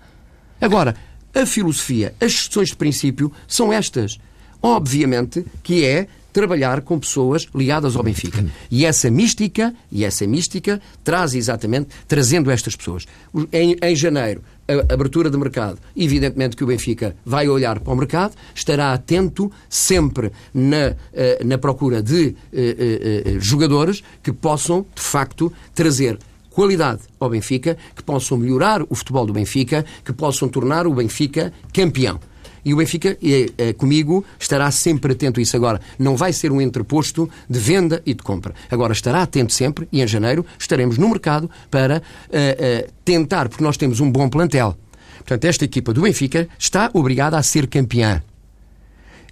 [0.61, 0.95] Agora,
[1.35, 4.17] a filosofia, as questões de princípio são estas.
[4.63, 8.45] Obviamente que é trabalhar com pessoas ligadas ao Benfica.
[8.71, 13.07] E essa mística, e essa mística traz exatamente, trazendo estas pessoas.
[13.53, 17.97] Em, em janeiro, a abertura de mercado, evidentemente que o Benfica vai olhar para o
[17.97, 25.03] mercado, estará atento sempre na, eh, na procura de eh, eh, jogadores que possam, de
[25.03, 26.19] facto, trazer
[26.51, 31.53] qualidade ao Benfica, que possam melhorar o futebol do Benfica, que possam tornar o Benfica
[31.73, 32.21] campeão.
[32.65, 33.17] E o Benfica,
[33.59, 35.57] é, comigo, estará sempre atento a isso.
[35.57, 38.55] Agora, não vai ser um entreposto de venda e de compra.
[38.71, 43.65] Agora, estará atento sempre e em janeiro estaremos no mercado para uh, uh, tentar, porque
[43.65, 44.77] nós temos um bom plantel.
[45.19, 48.23] Portanto, esta equipa do Benfica está obrigada a ser campeã.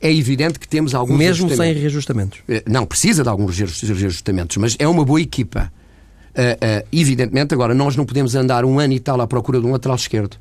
[0.00, 2.40] É evidente que temos alguns Mesmo sem reajustamentos?
[2.66, 5.72] Não, precisa de alguns reajustamentos, mas é uma boa equipa.
[6.30, 9.72] Uh, evidentemente, agora, nós não podemos andar um ano e tal à procura de um
[9.72, 10.36] lateral esquerdo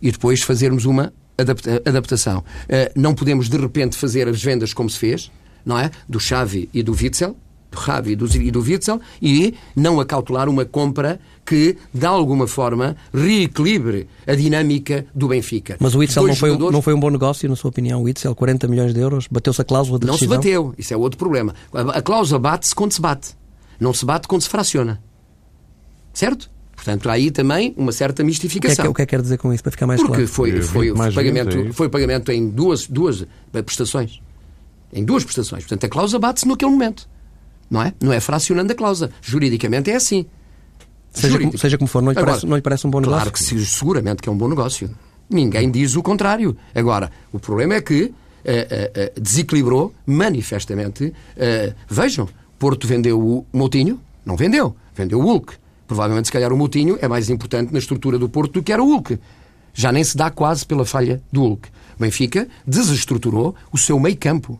[0.00, 1.12] e depois fazermos uma
[1.84, 2.38] adaptação.
[2.38, 5.30] Uh, não podemos, de repente, fazer as vendas como se fez,
[5.64, 5.90] não é?
[6.08, 7.36] Do Xavi e do Witzel,
[7.70, 12.46] do Xavi e do, e do Witzel, e não acautelar uma compra que, de alguma
[12.46, 15.76] forma, reequilibre a dinâmica do Benfica.
[15.80, 16.72] Mas o Witzel não foi, jogadores...
[16.72, 18.00] não foi um bom negócio, na sua opinião?
[18.00, 20.32] O Witzel, 40 milhões de euros, bateu-se a cláusula de Não decisão?
[20.32, 21.54] se bateu, isso é outro problema.
[21.72, 23.34] A cláusula bate-se quando se bate.
[23.80, 25.02] Não se bate quando se fraciona.
[26.12, 26.50] Certo?
[26.82, 28.90] Portanto, há aí também uma certa mistificação.
[28.90, 30.28] O que é que, quer dizer com isso, para ficar mais Porque claro?
[30.28, 34.20] Porque foi, foi, foi, pagamento, é foi pagamento em duas, duas prestações.
[34.92, 35.62] Em duas prestações.
[35.62, 37.08] Portanto, a cláusula bate-se naquele momento.
[37.70, 37.94] Não é?
[38.02, 39.12] Não é fracionando a cláusula.
[39.22, 40.26] Juridicamente é assim.
[41.12, 43.26] Seja, como, seja como for, não lhe, Agora, parece, não lhe parece um bom claro
[43.26, 43.46] negócio?
[43.46, 44.90] Claro que seguramente que é um bom negócio.
[45.30, 46.56] Ninguém diz o contrário.
[46.74, 51.12] Agora, o problema é que uh, uh, uh, desequilibrou manifestamente.
[51.88, 54.00] vejam, Porto vendeu o Moutinho?
[54.26, 54.74] Não vendeu.
[54.96, 55.61] Vendeu o Hulk.
[55.86, 58.82] Provavelmente, se calhar, o Moutinho é mais importante na estrutura do Porto do que era
[58.82, 59.18] o Hulk.
[59.74, 61.68] Já nem se dá quase pela falha do Hulk.
[61.98, 64.58] Benfica desestruturou o seu meio campo.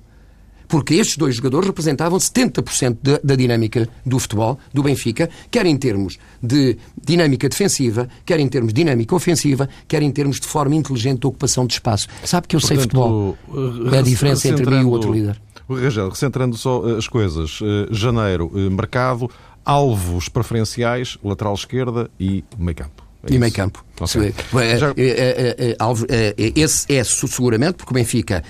[0.68, 5.76] Porque estes dois jogadores representavam 70% da, da dinâmica do futebol do Benfica, quer em
[5.76, 10.74] termos de dinâmica defensiva, quer em termos de dinâmica ofensiva, quer em termos de forma
[10.74, 12.08] inteligente de ocupação de espaço.
[12.24, 13.36] Sabe que eu Portanto, sei futebol.
[13.92, 15.38] É a diferença entre mim e o outro líder.
[15.68, 19.30] Rangel, recentrando só eh, as coisas, eh, janeiro, eh, mercado,
[19.64, 23.02] alvos preferenciais, lateral esquerda e meio campo.
[23.24, 23.84] É e meio campo.
[24.00, 24.34] Okay.
[24.78, 24.92] Já...
[26.36, 28.42] Esse é seguramente porque o Benfica.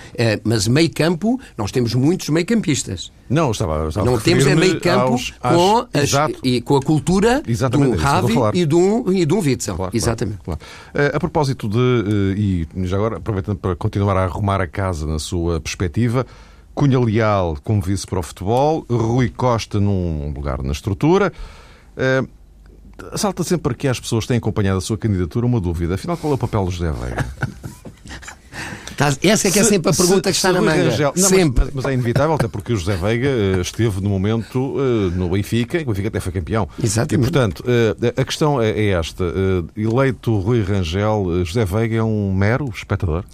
[0.44, 3.12] Mas meio campo, nós temos muitos meio campistas.
[3.28, 6.10] Não, estava, estava Não temos é meio campo aos, com, as,
[6.42, 9.76] e, com a cultura Exatamente, do Ravi e de um, e de um Witzel.
[9.76, 10.38] Claro, Exatamente.
[10.42, 10.60] Claro,
[10.92, 11.16] claro.
[11.16, 12.34] A propósito de.
[12.38, 16.26] E já agora, aproveitando para continuar a arrumar a casa na sua perspectiva.
[16.74, 21.32] Cunha Leal como vice para o futebol, Rui Costa num lugar na estrutura.
[21.96, 22.28] Uh,
[23.16, 25.94] salta sempre que as pessoas têm acompanhado a sua candidatura uma dúvida.
[25.94, 27.26] Afinal, qual é o papel do José Veiga?
[29.22, 30.90] Essa é que é sempre a pergunta se, que está na manga.
[30.90, 31.64] Rangel, não, sempre.
[31.64, 35.30] Mas, mas, é inevitável, até porque o José Veiga uh, esteve no momento uh, no
[35.30, 36.68] Benfica, e o Benfica até foi campeão.
[36.82, 37.28] Exatamente.
[37.28, 39.24] E, portanto, uh, a questão é, é esta.
[39.76, 43.24] eleito Rui Rangel, José Veiga é um mero espectador?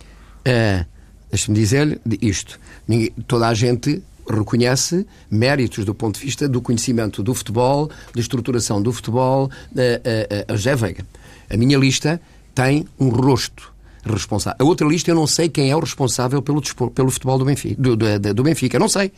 [1.30, 2.58] Deixe-me dizer-lhe isto.
[2.88, 8.20] Ninguém, toda a gente reconhece méritos do ponto de vista do conhecimento do futebol, da
[8.20, 11.06] estruturação do futebol, a, a, a José Veiga.
[11.50, 12.20] A minha lista
[12.54, 13.72] tem um rosto
[14.04, 14.56] responsável.
[14.60, 17.80] A outra lista eu não sei quem é o responsável pelo, pelo futebol do Benfica,
[17.80, 18.78] do, do, do Benfica.
[18.78, 19.12] Não sei.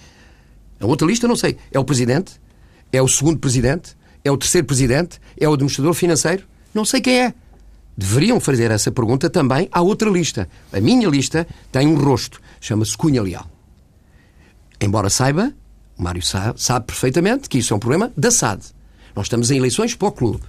[0.80, 1.56] A outra lista não sei.
[1.70, 2.40] É o presidente?
[2.92, 3.96] É o segundo presidente?
[4.24, 5.20] É o terceiro presidente?
[5.38, 6.44] É o administrador financeiro?
[6.74, 7.34] Não sei quem é.
[7.96, 10.48] Deveriam fazer essa pergunta também à outra lista.
[10.72, 12.40] A minha lista tem um rosto.
[12.60, 13.46] Chama-se Cunha Leal.
[14.80, 15.52] Embora saiba,
[15.98, 18.62] o Mário sabe, sabe perfeitamente que isso é um problema da SAD.
[19.14, 20.44] Nós estamos em eleições para o clube.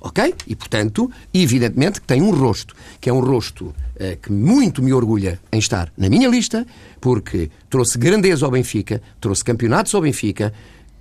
[0.00, 0.34] Ok?
[0.46, 4.94] E, portanto, evidentemente que tem um rosto, que é um rosto eh, que muito me
[4.94, 6.66] orgulha em estar na minha lista,
[7.00, 10.54] porque trouxe grandeza ao Benfica, trouxe campeonatos ao Benfica,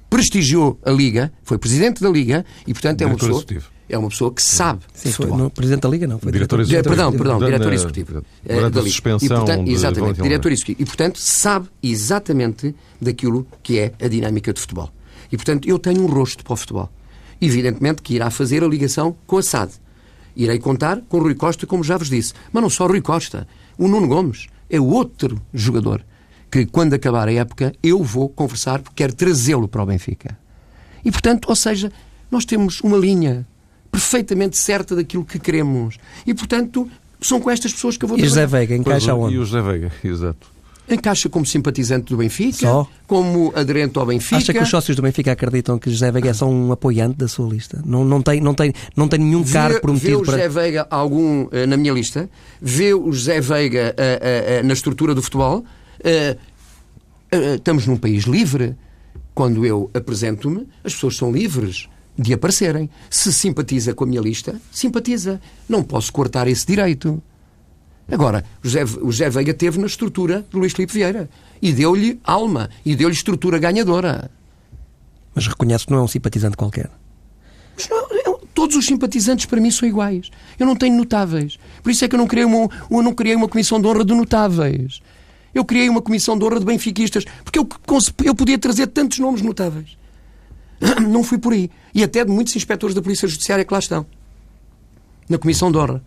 [0.10, 3.44] prestigiou a Liga, foi presidente da Liga e, portanto, é uma pessoa.
[3.90, 4.82] É uma pessoa que sabe.
[4.94, 6.20] Sim, foi no Presidente da Liga, não.
[6.20, 6.96] Foi diretor, diretor executivo.
[6.96, 8.24] Perdão, perdão, diretor executivo.
[8.46, 9.26] Durante a suspensão.
[9.26, 10.82] E, portanto, de exatamente, diretor executivo.
[10.82, 14.92] E, portanto, sabe exatamente daquilo que é a dinâmica de futebol.
[15.32, 16.90] E, portanto, eu tenho um rosto para o futebol.
[17.42, 19.72] Evidentemente que irá fazer a ligação com a SAD.
[20.36, 22.34] Irei contar com o Rui Costa, como já vos disse.
[22.54, 23.48] Mas não só o Rui Costa.
[23.78, 26.04] O Nuno Gomes é outro jogador
[26.52, 30.38] que, quando acabar a época, eu vou conversar porque quero trazê-lo para o Benfica.
[31.04, 31.92] E, portanto, ou seja,
[32.30, 33.48] nós temos uma linha
[33.92, 35.98] perfeitamente certa daquilo que queremos.
[36.26, 36.90] E, portanto,
[37.22, 38.46] são com estas pessoas que eu vou E José.
[38.46, 39.36] Veiga encaixa onde?
[39.36, 40.60] E o José Veiga, exato.
[40.90, 42.88] Encaixa como simpatizante do Benfica, Só?
[43.06, 44.38] como aderente ao Benfica.
[44.38, 47.28] Acha que os sócios do Benfica acreditam que José Veiga é só um apoiante da
[47.28, 47.80] sua lista?
[47.86, 50.38] Não, não, tem, não, tem, não tem nenhum cargo vê, prometido vê o para.
[50.38, 52.28] José Veiga algum eh, na minha lista,
[52.60, 55.64] vê o José Veiga eh, eh, na estrutura do futebol.
[57.32, 58.76] Estamos num país livre.
[59.36, 61.88] Quando eu apresento-me, as pessoas são livres
[62.20, 62.90] de aparecerem.
[63.10, 65.40] Se simpatiza com a minha lista, simpatiza.
[65.68, 67.22] Não posso cortar esse direito.
[68.12, 71.30] Agora, o José, o José Veiga teve na estrutura de Luís Filipe Vieira
[71.62, 74.32] e deu-lhe alma e deu-lhe estrutura ganhadora.
[75.36, 76.90] Mas reconhece que não é um simpatizante qualquer.
[77.76, 80.30] Mas não, eu- todos os simpatizantes para mim são iguais.
[80.58, 81.58] Eu não tenho notáveis.
[81.84, 84.04] Por isso é que eu não criei uma, eu não criei uma comissão de honra
[84.04, 85.02] de notáveis.
[85.54, 87.26] Eu criei uma comissão de honra de benfiquistas.
[87.44, 87.68] Porque eu,
[88.26, 89.98] eu podia trazer tantos nomes notáveis.
[91.10, 91.70] Não fui por aí.
[91.94, 94.06] E até de muitos inspectores da Polícia Judiciária que lá estão.
[95.28, 96.04] Na comissão de honra.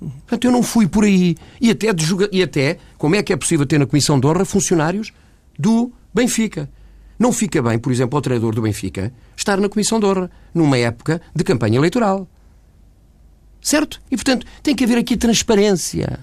[0.00, 1.34] Portanto, eu não fui por aí.
[1.60, 4.26] E até, de juga- e até, como é que é possível ter na comissão de
[4.26, 5.12] honra funcionários
[5.58, 6.68] do Benfica?
[7.18, 10.76] Não fica bem, por exemplo, ao treinador do Benfica estar na comissão de honra numa
[10.76, 12.28] época de campanha eleitoral.
[13.62, 14.00] Certo?
[14.10, 16.18] E, portanto, tem que haver aqui transparência.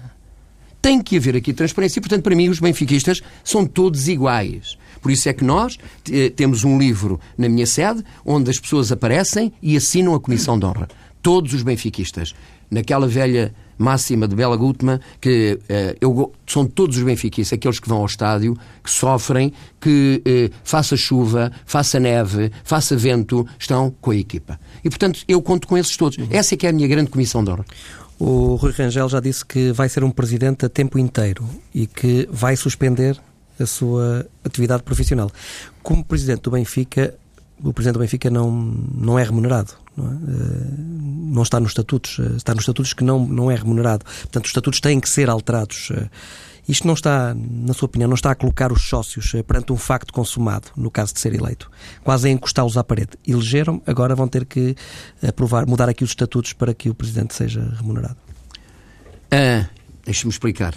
[0.80, 1.98] Tem que haver aqui transparência.
[1.98, 4.76] E, portanto, para mim, os benfiquistas são todos iguais.
[5.02, 5.76] Por isso é que nós
[6.10, 10.58] eh, temos um livro na minha sede onde as pessoas aparecem e assinam a comissão
[10.58, 10.88] de honra.
[11.20, 12.32] Todos os benfiquistas.
[12.70, 17.88] Naquela velha máxima de Bela Gutmann, que eh, eu, são todos os benfiquistas, aqueles que
[17.88, 24.12] vão ao estádio, que sofrem, que eh, faça chuva, faça neve, faça vento, estão com
[24.12, 24.58] a equipa.
[24.84, 26.16] E, portanto, eu conto com esses todos.
[26.30, 27.64] Essa é que é a minha grande comissão de honra.
[28.18, 32.28] O Rui Rangel já disse que vai ser um presidente a tempo inteiro e que
[32.30, 33.20] vai suspender
[33.58, 35.30] a sua atividade profissional.
[35.82, 37.14] Como presidente do Benfica,
[37.62, 39.72] o presidente do Benfica não, não é remunerado.
[39.96, 40.14] Não, é?
[40.14, 40.74] Eh,
[41.34, 42.18] não está nos estatutos.
[42.18, 44.04] eh, Está nos estatutos que não, não é remunerado.
[44.04, 45.90] Portanto, os estatutos têm que ser alterados.
[45.92, 46.08] Eh,
[46.68, 50.12] Isto não está, na sua opinião, não está a colocar os sócios perante um facto
[50.12, 51.68] consumado, no caso de ser eleito.
[52.04, 53.10] Quase a encostá-los à parede.
[53.26, 54.76] Elegeram, agora vão ter que
[55.26, 58.16] aprovar, mudar aqui os estatutos para que o presidente seja remunerado.
[59.30, 59.66] Ah,
[60.04, 60.74] Deixa-me explicar.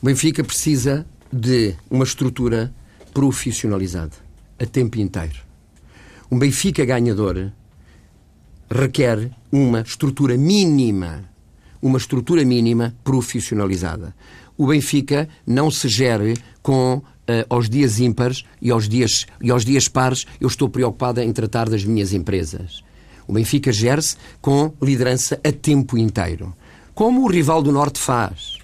[0.00, 2.72] O Benfica precisa de uma estrutura
[3.14, 4.12] profissionalizada,
[4.58, 5.40] a tempo inteiro.
[6.30, 7.50] Um Benfica ganhador
[8.70, 11.24] requer uma estrutura mínima,
[11.80, 14.14] uma estrutura mínima profissionalizada.
[14.56, 19.64] O Benfica não se gere com eh, aos dias ímpares e aos dias, e aos
[19.64, 22.82] dias pares eu estou preocupado em tratar das minhas empresas.
[23.26, 26.54] O Benfica gere-se com liderança a tempo inteiro.
[26.94, 28.61] Como o rival do Norte faz.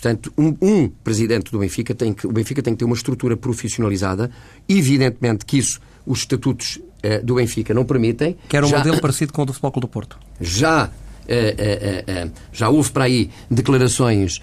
[0.00, 3.36] Portanto, um, um presidente do Benfica tem que, o Benfica tem que ter uma estrutura
[3.36, 4.30] profissionalizada.
[4.68, 8.36] Evidentemente que isso, os estatutos eh, do Benfica não permitem.
[8.48, 10.16] Quer um Já- modelo parecido com o do Futebol Clube do Porto.
[10.40, 10.88] já
[11.28, 14.40] eh, eh, eh, já houve para aí declarações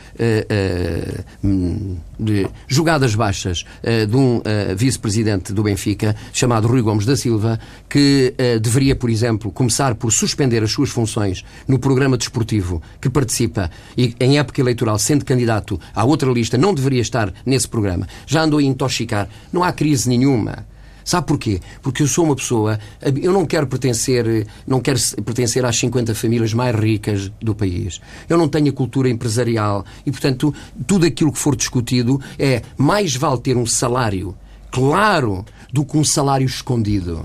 [1.43, 4.41] hum, de jogadas baixas de um
[4.75, 10.63] vice-presidente do Benfica chamado Rui Gomes da Silva que deveria, por exemplo, começar por suspender
[10.63, 16.05] as suas funções no programa desportivo que participa e em época eleitoral, sendo candidato à
[16.05, 18.07] outra lista, não deveria estar nesse programa.
[18.25, 19.27] Já andou a intoxicar.
[19.51, 20.65] Não há crise nenhuma.
[21.05, 21.61] Sabe porquê?
[21.83, 22.79] Porque eu sou uma pessoa,
[23.21, 28.01] eu não quero pertencer, não quero pertencer às 50 famílias mais ricas do país.
[28.27, 30.51] Eu não tenho a cultura empresarial e, portanto,
[30.87, 34.35] tudo aquilo que for discutido é mais vale ter um salário
[34.71, 37.23] claro do que um salário escondido.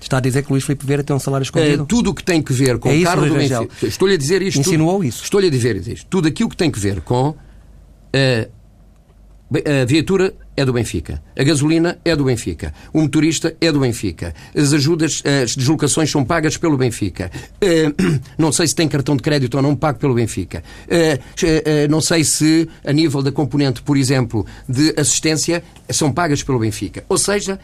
[0.00, 1.82] Está a dizer que Luís Filipe Vieira tem um salário escondido?
[1.82, 3.62] É, tudo o que tem que ver com é o isso, carro do Rangel?
[3.62, 3.86] Benfica.
[3.88, 4.60] Estou-lhe a dizer isto.
[4.60, 5.24] Insinuou tudo, isso?
[5.24, 6.06] Estou-lhe a dizer isto.
[6.08, 7.34] Tudo aquilo que tem que ver com
[8.12, 8.48] eh,
[9.50, 11.22] a viatura é do Benfica.
[11.38, 12.74] A gasolina é do Benfica.
[12.92, 14.34] O motorista é do Benfica.
[14.54, 17.30] As ajudas, as deslocações são pagas pelo Benfica.
[17.60, 17.92] Eh,
[18.36, 20.64] não sei se tem cartão de crédito ou não pago pelo Benfica.
[20.88, 26.42] Eh, eh, não sei se, a nível da componente, por exemplo, de assistência, são pagas
[26.42, 27.04] pelo Benfica.
[27.08, 27.60] Ou seja,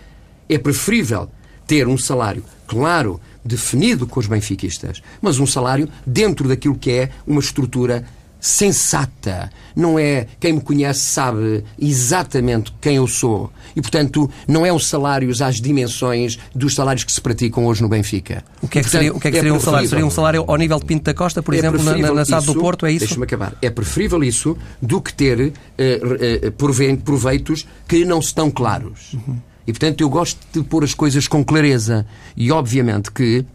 [0.49, 1.29] é preferível
[1.67, 7.11] ter um salário claro, definido com os benfiquistas, mas um salário dentro daquilo que é
[7.27, 8.05] uma estrutura
[8.43, 9.51] sensata.
[9.75, 13.51] Não é quem me conhece sabe exatamente quem eu sou.
[13.75, 17.89] E, portanto, não é os salários às dimensões dos salários que se praticam hoje no
[17.89, 18.45] Benfica.
[18.61, 19.89] O que é que Portanto, seria, o que é que seria um salário?
[19.89, 22.25] Seria um salário ao nível de Pinto da Costa, por É exemplo, na, na, na
[22.25, 23.07] SAD do Porto, é isso?
[23.07, 23.55] Deixa-me acabar.
[23.63, 29.15] É preferível isso do que ter eh, prove- proveitos que não estão claros.
[29.15, 29.37] Uhum.
[29.67, 32.05] E, portanto, eu gosto de pôr as coisas com clareza.
[32.37, 33.47] E, obviamente, que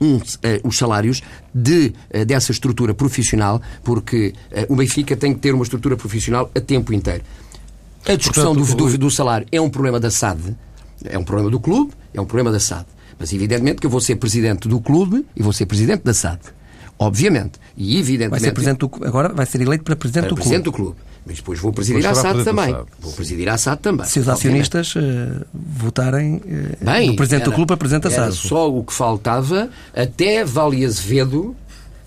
[0.00, 1.22] um, eh, os salários
[1.54, 6.50] de, eh, dessa estrutura profissional, porque eh, o Benfica tem que ter uma estrutura profissional
[6.54, 7.22] a tempo inteiro.
[8.06, 10.54] A discussão Portanto, do, do- do salário é um problema da SAD,
[11.04, 12.86] é um problema do clube, é um problema da SAD.
[13.18, 16.40] Mas evidentemente que eu vou ser presidente do clube e vou ser presidente da SAD.
[16.98, 17.58] Obviamente.
[17.76, 18.30] E evidentemente.
[18.30, 20.78] Vai ser presidente do, agora vai ser eleito para presidente do para presidente clube.
[20.78, 21.13] do clube.
[21.26, 22.72] Mas depois vou presidir a SAD também.
[22.72, 22.86] SAD.
[23.00, 24.06] Vou presidir a SAD também.
[24.06, 28.10] Se os acionistas eh, votarem eh, Bem, do presidente do era- clube para presidente da
[28.14, 28.48] era SAD.
[28.48, 29.70] só o que faltava.
[29.94, 31.56] Até Vale Azevedo,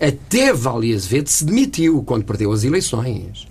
[0.00, 3.48] até Vale Azevedo se demitiu quando perdeu as eleições.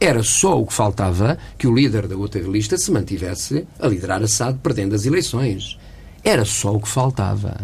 [0.00, 4.22] Era só o que faltava que o líder da outra lista se mantivesse a liderar
[4.22, 5.76] a SAD perdendo as eleições.
[6.22, 7.56] Era só o que faltava.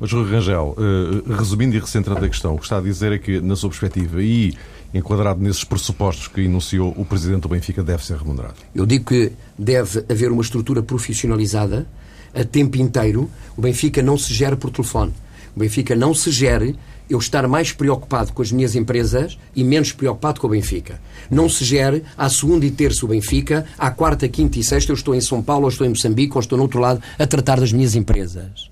[0.00, 3.18] Mas, Rui Rangel, eh, resumindo e recentrando a questão, o que está a dizer é
[3.18, 4.52] que, na sua perspectiva e
[4.94, 8.56] enquadrado nesses pressupostos que enunciou, o Presidente do Benfica deve ser remunerado.
[8.74, 11.86] Eu digo que deve haver uma estrutura profissionalizada
[12.34, 13.30] a tempo inteiro.
[13.56, 15.12] O Benfica não se gera por telefone.
[15.56, 16.76] O Benfica não se gere
[17.10, 20.98] eu estar mais preocupado com as minhas empresas e menos preocupado com o Benfica.
[21.30, 24.96] Não se gere à segunda e terça o Benfica, à quarta, quinta e sexta eu
[24.96, 27.60] estou em São Paulo, ou estou em Moçambique, ou estou no outro lado a tratar
[27.60, 28.70] das minhas empresas.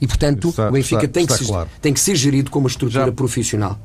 [0.00, 1.68] E, portanto, Está- o Benfica está- tem, que está se, claro.
[1.82, 3.78] tem que ser gerido como uma estrutura Já- profissional.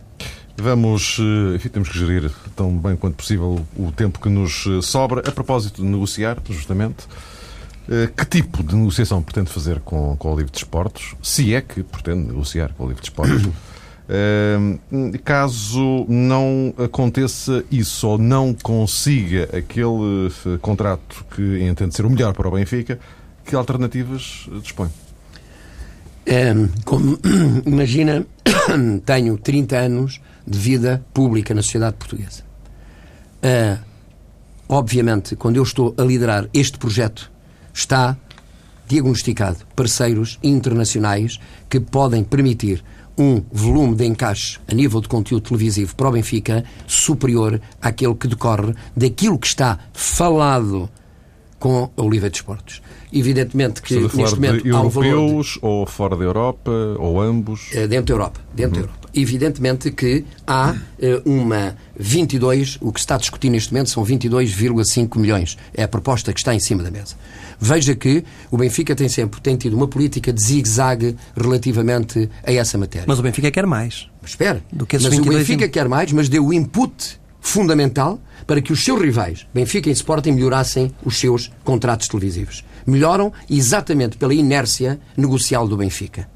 [0.58, 4.82] Vamos, eh, enfim, temos que gerir tão bem quanto possível o tempo que nos eh,
[4.82, 5.22] sobra.
[5.28, 7.06] A propósito de negociar, justamente,
[7.90, 11.14] eh, que tipo de negociação pretende fazer com, com o Livre de Esportes?
[11.22, 13.48] Se é que pretende negociar com o Livre de Esportes.
[15.26, 22.48] Caso não aconteça isso ou não consiga aquele contrato que entende ser o melhor para
[22.48, 23.00] o Benfica,
[23.44, 24.90] que alternativas dispõe?
[26.28, 27.18] Ehm, como
[27.66, 28.26] imagina,
[29.06, 32.44] tenho 30 anos de vida pública na sociedade portuguesa.
[33.44, 33.80] Ah,
[34.68, 37.32] obviamente, quando eu estou a liderar este projeto,
[37.74, 38.18] está
[38.88, 42.84] diagnosticado parceiros internacionais que podem permitir
[43.18, 48.28] um volume de encaixe a nível de conteúdo televisivo para o Benfica superior àquele que
[48.28, 50.90] decorre daquilo que está falado
[51.58, 52.82] com a Oliva de Esportes.
[53.12, 57.22] Evidentemente que neste momento de há um valor de- europeus ou fora da Europa, ou
[57.22, 57.70] ambos?
[57.74, 58.42] eh, dentro da Europa.
[58.54, 59.05] Dentro da Europa.
[59.16, 64.04] Evidentemente que há eh, uma 22, o que se está a discutir neste momento são
[64.04, 65.58] 22,5 milhões.
[65.74, 67.16] É a proposta que está em cima da mesa.
[67.58, 72.78] Veja que o Benfica tem sempre tem tido uma política de zigue-zague relativamente a essa
[72.78, 73.06] matéria.
[73.08, 74.10] Mas o Benfica quer mais.
[74.22, 78.20] Mas espera, Do que mas o 22 Benfica quer mais, mas deu o input fundamental
[78.46, 82.66] para que os seus rivais, Benfica e Sporting, melhorassem os seus contratos televisivos.
[82.86, 86.28] Melhoram exatamente pela inércia negocial do Benfica.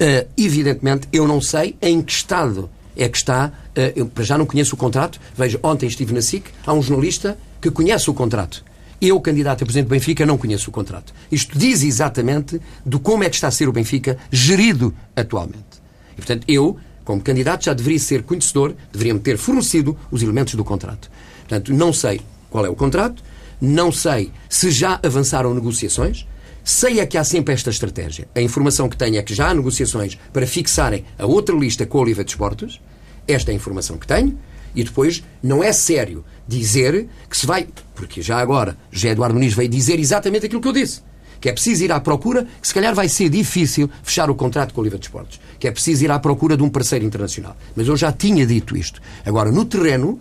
[0.00, 3.48] Uh, evidentemente, eu não sei em que estado é que está.
[3.48, 5.20] uh, eu para já não conheço o contrato.
[5.36, 8.64] Veja, ontem estive na SIC, há um jornalista que conhece o contrato.
[9.00, 11.12] Eu, candidato a presidente do Benfica, não conheço o contrato.
[11.30, 15.82] Isto diz exatamente de como é que está a ser o Benfica gerido atualmente.
[16.12, 20.64] E, portanto, eu, como candidato, já deveria ser conhecedor, deveria-me ter fornecido os elementos do
[20.64, 21.10] contrato.
[21.40, 23.24] Portanto, não sei qual é o contrato,
[23.60, 26.26] não sei se já avançaram negociações,
[26.64, 28.28] sei é que há sempre esta estratégia.
[28.34, 31.98] A informação que tenho é que já há negociações para fixarem a outra lista com
[31.98, 32.80] a Oliva de Esportes,
[33.26, 34.38] esta é a informação que tenho,
[34.74, 39.54] e depois não é sério dizer que se vai, porque já agora José Eduardo Muniz
[39.54, 41.00] veio dizer exatamente aquilo que eu disse
[41.40, 44.72] que é preciso ir à procura, que se calhar vai ser difícil fechar o contrato
[44.72, 47.56] com o Oliva de Esportes, que é preciso ir à procura de um parceiro internacional.
[47.74, 49.02] Mas eu já tinha dito isto.
[49.26, 50.20] Agora, no terreno,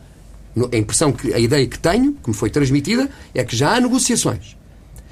[0.55, 3.75] no- a impressão que a ideia que tenho, que me foi transmitida, é que já
[3.75, 4.57] há negociações.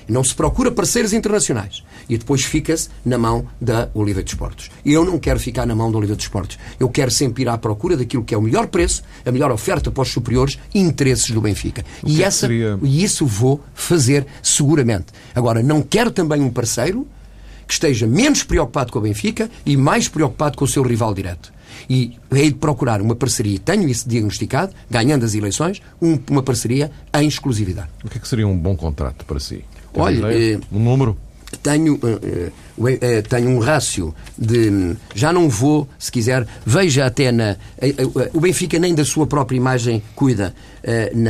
[0.10, 1.84] Não se procura parceiros internacionais.
[2.10, 4.70] E depois fica-se na mão da Oliva de Esportes.
[4.84, 6.58] E eu não quero ficar na mão da Oliva de Esportes.
[6.80, 9.92] Eu quero sempre ir à procura daquilo que é o melhor preço, a melhor oferta
[9.92, 11.86] para os superiores interesses do Benfica.
[12.06, 15.08] E, é essa, seria- e isso vou fazer seguramente.
[15.36, 17.08] Agora, não quero também um parceiro
[17.68, 21.54] que esteja menos preocupado com o Benfica e mais preocupado com o seu rival direto.
[21.90, 26.92] E hei de procurar uma parceria, tenho isso diagnosticado, ganhando as eleições, um- uma parceria
[27.14, 27.90] em exclusividade.
[28.04, 29.64] O que é que seria um bom contrato para si?
[29.94, 31.18] Tem Olha, eh, um número?
[31.64, 32.52] tenho, eh,
[33.02, 34.96] eh, tenho um rácio de.
[35.16, 37.58] Já não vou, se quiser, veja até na.
[38.34, 40.54] o Benfica nem da sua própria imagem cuida.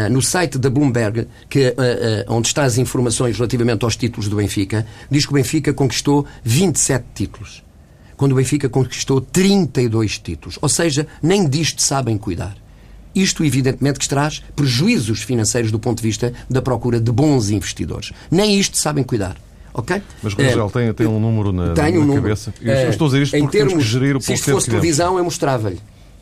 [0.10, 1.74] No site da Bloomberg, que,
[2.28, 7.06] onde está as informações relativamente aos títulos do Benfica, diz que o Benfica conquistou 27
[7.16, 7.64] títulos.
[8.20, 10.60] Quando o Benfica conquistou 32 títulos.
[10.62, 12.58] Ou seja, nem disto sabem cuidar.
[13.16, 18.12] Isto, evidentemente, que traz prejuízos financeiros do ponto de vista da procura de bons investidores.
[18.30, 19.38] Nem isto sabem cuidar.
[19.74, 20.02] Ok?
[20.22, 22.24] Mas, Rangel, Eh, tem, tem um número na, tenho na um número.
[22.24, 22.54] cabeça.
[22.62, 24.52] Eu Eh, estou a dizer isto em porque temos termos, que gerir o Se isto
[24.52, 24.66] fosse temos.
[24.66, 25.80] televisão, eu mostrava-lhe.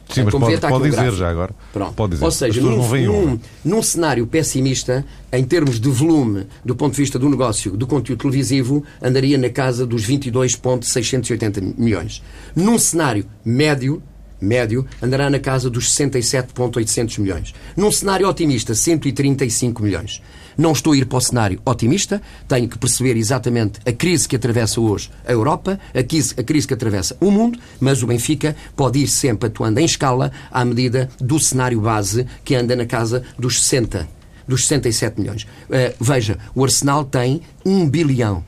[0.10, 1.18] Sim, mas pode- pode dizer gráfico.
[1.18, 1.55] já agora.
[1.74, 1.93] Pronto.
[1.93, 2.26] Pode dizer.
[2.26, 7.20] Ou seja, num, num, num cenário pessimista, em termos de volume, do ponto de vista
[7.20, 12.24] do negócio, do conteúdo televisivo, andaria na casa dos 22,680 milhões.
[12.55, 14.01] Num cenário médio,
[14.39, 17.53] médio, andará na casa dos 67,800 milhões.
[17.75, 20.21] Num cenário otimista, 135 milhões.
[20.57, 24.35] Não estou a ir para o cenário otimista, tenho que perceber exatamente a crise que
[24.35, 28.55] atravessa hoje a Europa, a crise, a crise que atravessa o mundo, mas o Benfica
[28.75, 33.23] pode ir sempre atuando em escala à medida do cenário base que anda na casa
[33.38, 34.07] dos 60,
[34.47, 35.45] dos 67 milhões.
[35.69, 38.43] Eh, veja, o Arsenal tem 1 bilhão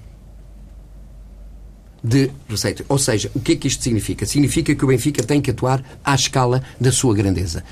[2.03, 2.83] de receita.
[2.89, 4.25] Ou seja, o que é que isto significa?
[4.25, 7.63] Significa que o Benfica tem que atuar à escala da sua grandeza.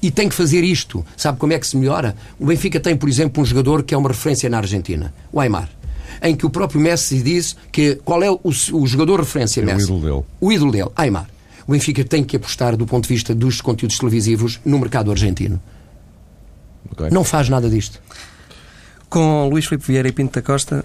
[0.00, 1.04] E tem que fazer isto.
[1.16, 2.16] Sabe como é que se melhora?
[2.38, 5.68] O Benfica tem, por exemplo, um jogador que é uma referência na Argentina, o Aymar,
[6.20, 9.66] em que o próprio Messi diz que qual é o, o jogador referência É o
[9.66, 9.84] Messi?
[9.84, 10.22] ídolo dele.
[10.40, 11.28] O ídolo dele, Aymar.
[11.66, 15.60] O Benfica tem que apostar do ponto de vista dos conteúdos televisivos no mercado argentino.
[16.90, 17.08] Ok.
[17.10, 18.00] Não faz nada disto.
[19.08, 20.84] Com Luís Filipe Vieira e Pinto da Costa,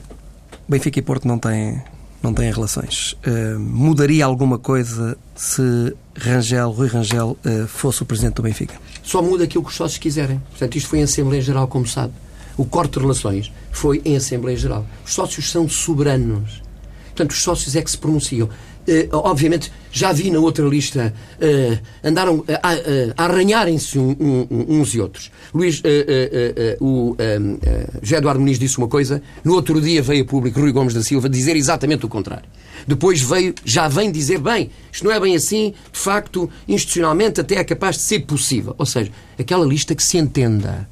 [0.67, 1.81] Benfica e Porto não têm,
[2.21, 3.15] não têm relações.
[3.23, 8.75] Eh, mudaria alguma coisa se Rangel, Rui Rangel, eh, fosse o presidente do Benfica?
[9.03, 10.41] Só muda aquilo que os sócios quiserem.
[10.49, 12.13] Portanto, isto foi em Assembleia Geral, como sabe.
[12.57, 14.85] O corte de relações foi em Assembleia Geral.
[15.05, 16.63] Os sócios são soberanos.
[17.07, 18.49] Portanto, os sócios é que se pronunciam.
[18.87, 25.29] Eh, obviamente, já vi na outra lista, eh, andaram a, a- arranharem-se uns e outros.
[25.53, 27.15] Luís, eh, o
[28.01, 31.03] José Eduardo Muniz disse uma coisa, no outro dia veio a público Rui Gomes da
[31.03, 32.45] Silva dizer exatamente o contrário.
[32.87, 37.55] Depois veio, já vem dizer, bem, isto não é bem assim, de facto, institucionalmente até
[37.55, 38.73] é capaz de ser possível.
[38.77, 40.87] Ou seja, aquela lista que se entenda.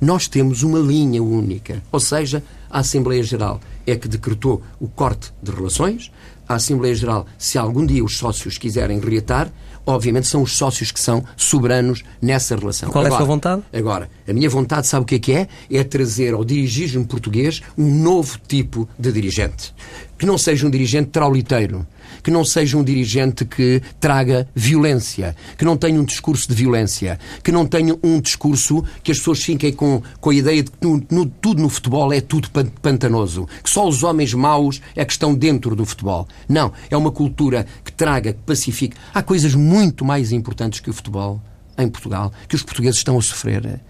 [0.00, 1.82] Nós temos uma linha única.
[1.92, 6.10] Ou seja, a Assembleia Geral é que decretou o corte de relações.
[6.50, 9.52] A Assembleia Geral, se algum dia os sócios quiserem reatar,
[9.86, 12.90] obviamente são os sócios que são soberanos nessa relação.
[12.90, 13.62] Qual é a sua Agora- vontade?
[13.72, 15.46] Agora, a minha vontade, sabe o que é que é?
[15.70, 19.72] É trazer ao dirigismo português um novo tipo de dirigente.
[20.18, 21.86] Que não seja um dirigente trauliteiro,
[22.22, 27.18] que não seja um dirigente que traga violência, que não tenha um discurso de violência,
[27.42, 30.78] que não tenha um discurso que as pessoas fiquem com, com a ideia de que
[30.86, 35.04] no- no- tudo no futebol é tudo pan- pantanoso, que só os homens maus é
[35.04, 36.26] que estão dentro do futebol.
[36.48, 38.96] Não, é uma cultura que traga, que pacifique.
[39.14, 41.40] Há coisas muito mais importantes que o futebol
[41.78, 43.80] em Portugal, que os portugueses estão a sofrer.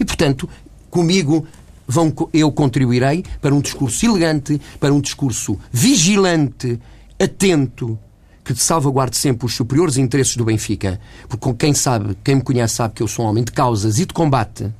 [0.00, 0.48] E, portanto,
[0.90, 1.46] comigo
[1.86, 6.78] vão, eu contribuirei para um discurso elegante, para um discurso vigilante,
[7.18, 7.98] atento,
[8.44, 11.00] que salvaguarde sempre os superiores interesses do Benfica.
[11.28, 14.04] Porque quem sabe, quem me conhece sabe que eu sou um homem de causas e
[14.04, 14.70] de combate.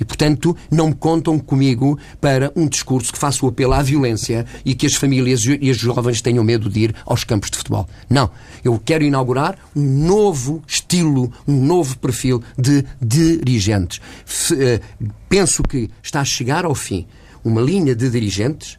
[0.00, 4.44] E, portanto, não me contam comigo para um discurso que faça o apelo à violência
[4.64, 7.88] e que as famílias e os jovens tenham medo de ir aos campos de futebol.
[8.10, 8.28] Não.
[8.64, 14.00] Eu quero inaugurar um novo estilo, um novo perfil de dirigentes.
[14.26, 14.80] F- eh,
[15.28, 17.06] penso que está a chegar ao fim
[17.44, 18.76] uma linha de dirigentes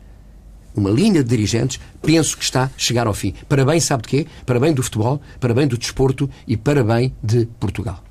[0.75, 3.33] uma linha de dirigentes, penso que está a chegar ao fim.
[3.47, 4.27] Para bem, sabe de quê?
[4.45, 8.03] Para bem do futebol, para bem do desporto e para bem de Portugal.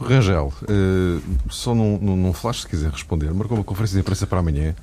[0.00, 4.26] Rangel, eh, só num, num, num flash, se quiser responder, marcou uma conferência de imprensa
[4.26, 4.74] para amanhã.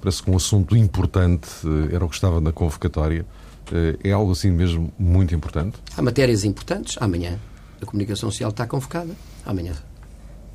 [0.00, 3.24] Parece que um assunto importante eh, era o que estava na convocatória.
[3.72, 5.76] Eh, é algo assim mesmo muito importante?
[5.96, 6.96] Há matérias importantes.
[7.00, 7.38] Amanhã
[7.80, 9.14] a comunicação social está convocada.
[9.44, 9.74] Amanhã.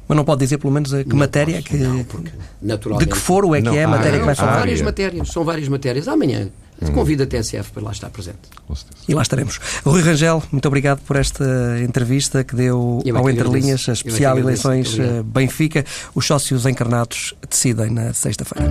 [0.07, 1.77] Mas não pode dizer, pelo menos, a que Não matéria posso, que.
[1.77, 2.31] não, porque,
[2.61, 3.07] naturalmente.
[3.09, 4.59] De que foro é que Não, é a matéria que vai há São falar?
[4.59, 5.27] várias matérias.
[5.29, 6.07] São várias matérias.
[6.07, 6.49] Amanhã.
[6.93, 8.37] Convido a TSF para lá estar presente.
[8.67, 9.05] Com certeza.
[9.07, 9.59] E lá estaremos.
[9.85, 11.45] Rui Rangel, muito obrigado por esta
[11.81, 13.47] entrevista que deu Eu é ao que Entre.
[13.47, 14.37] Linhas, a é especial.
[14.37, 15.85] Eleições eh, Benfica.
[16.13, 18.69] Os sócios encarnados decidem na sexta-feira.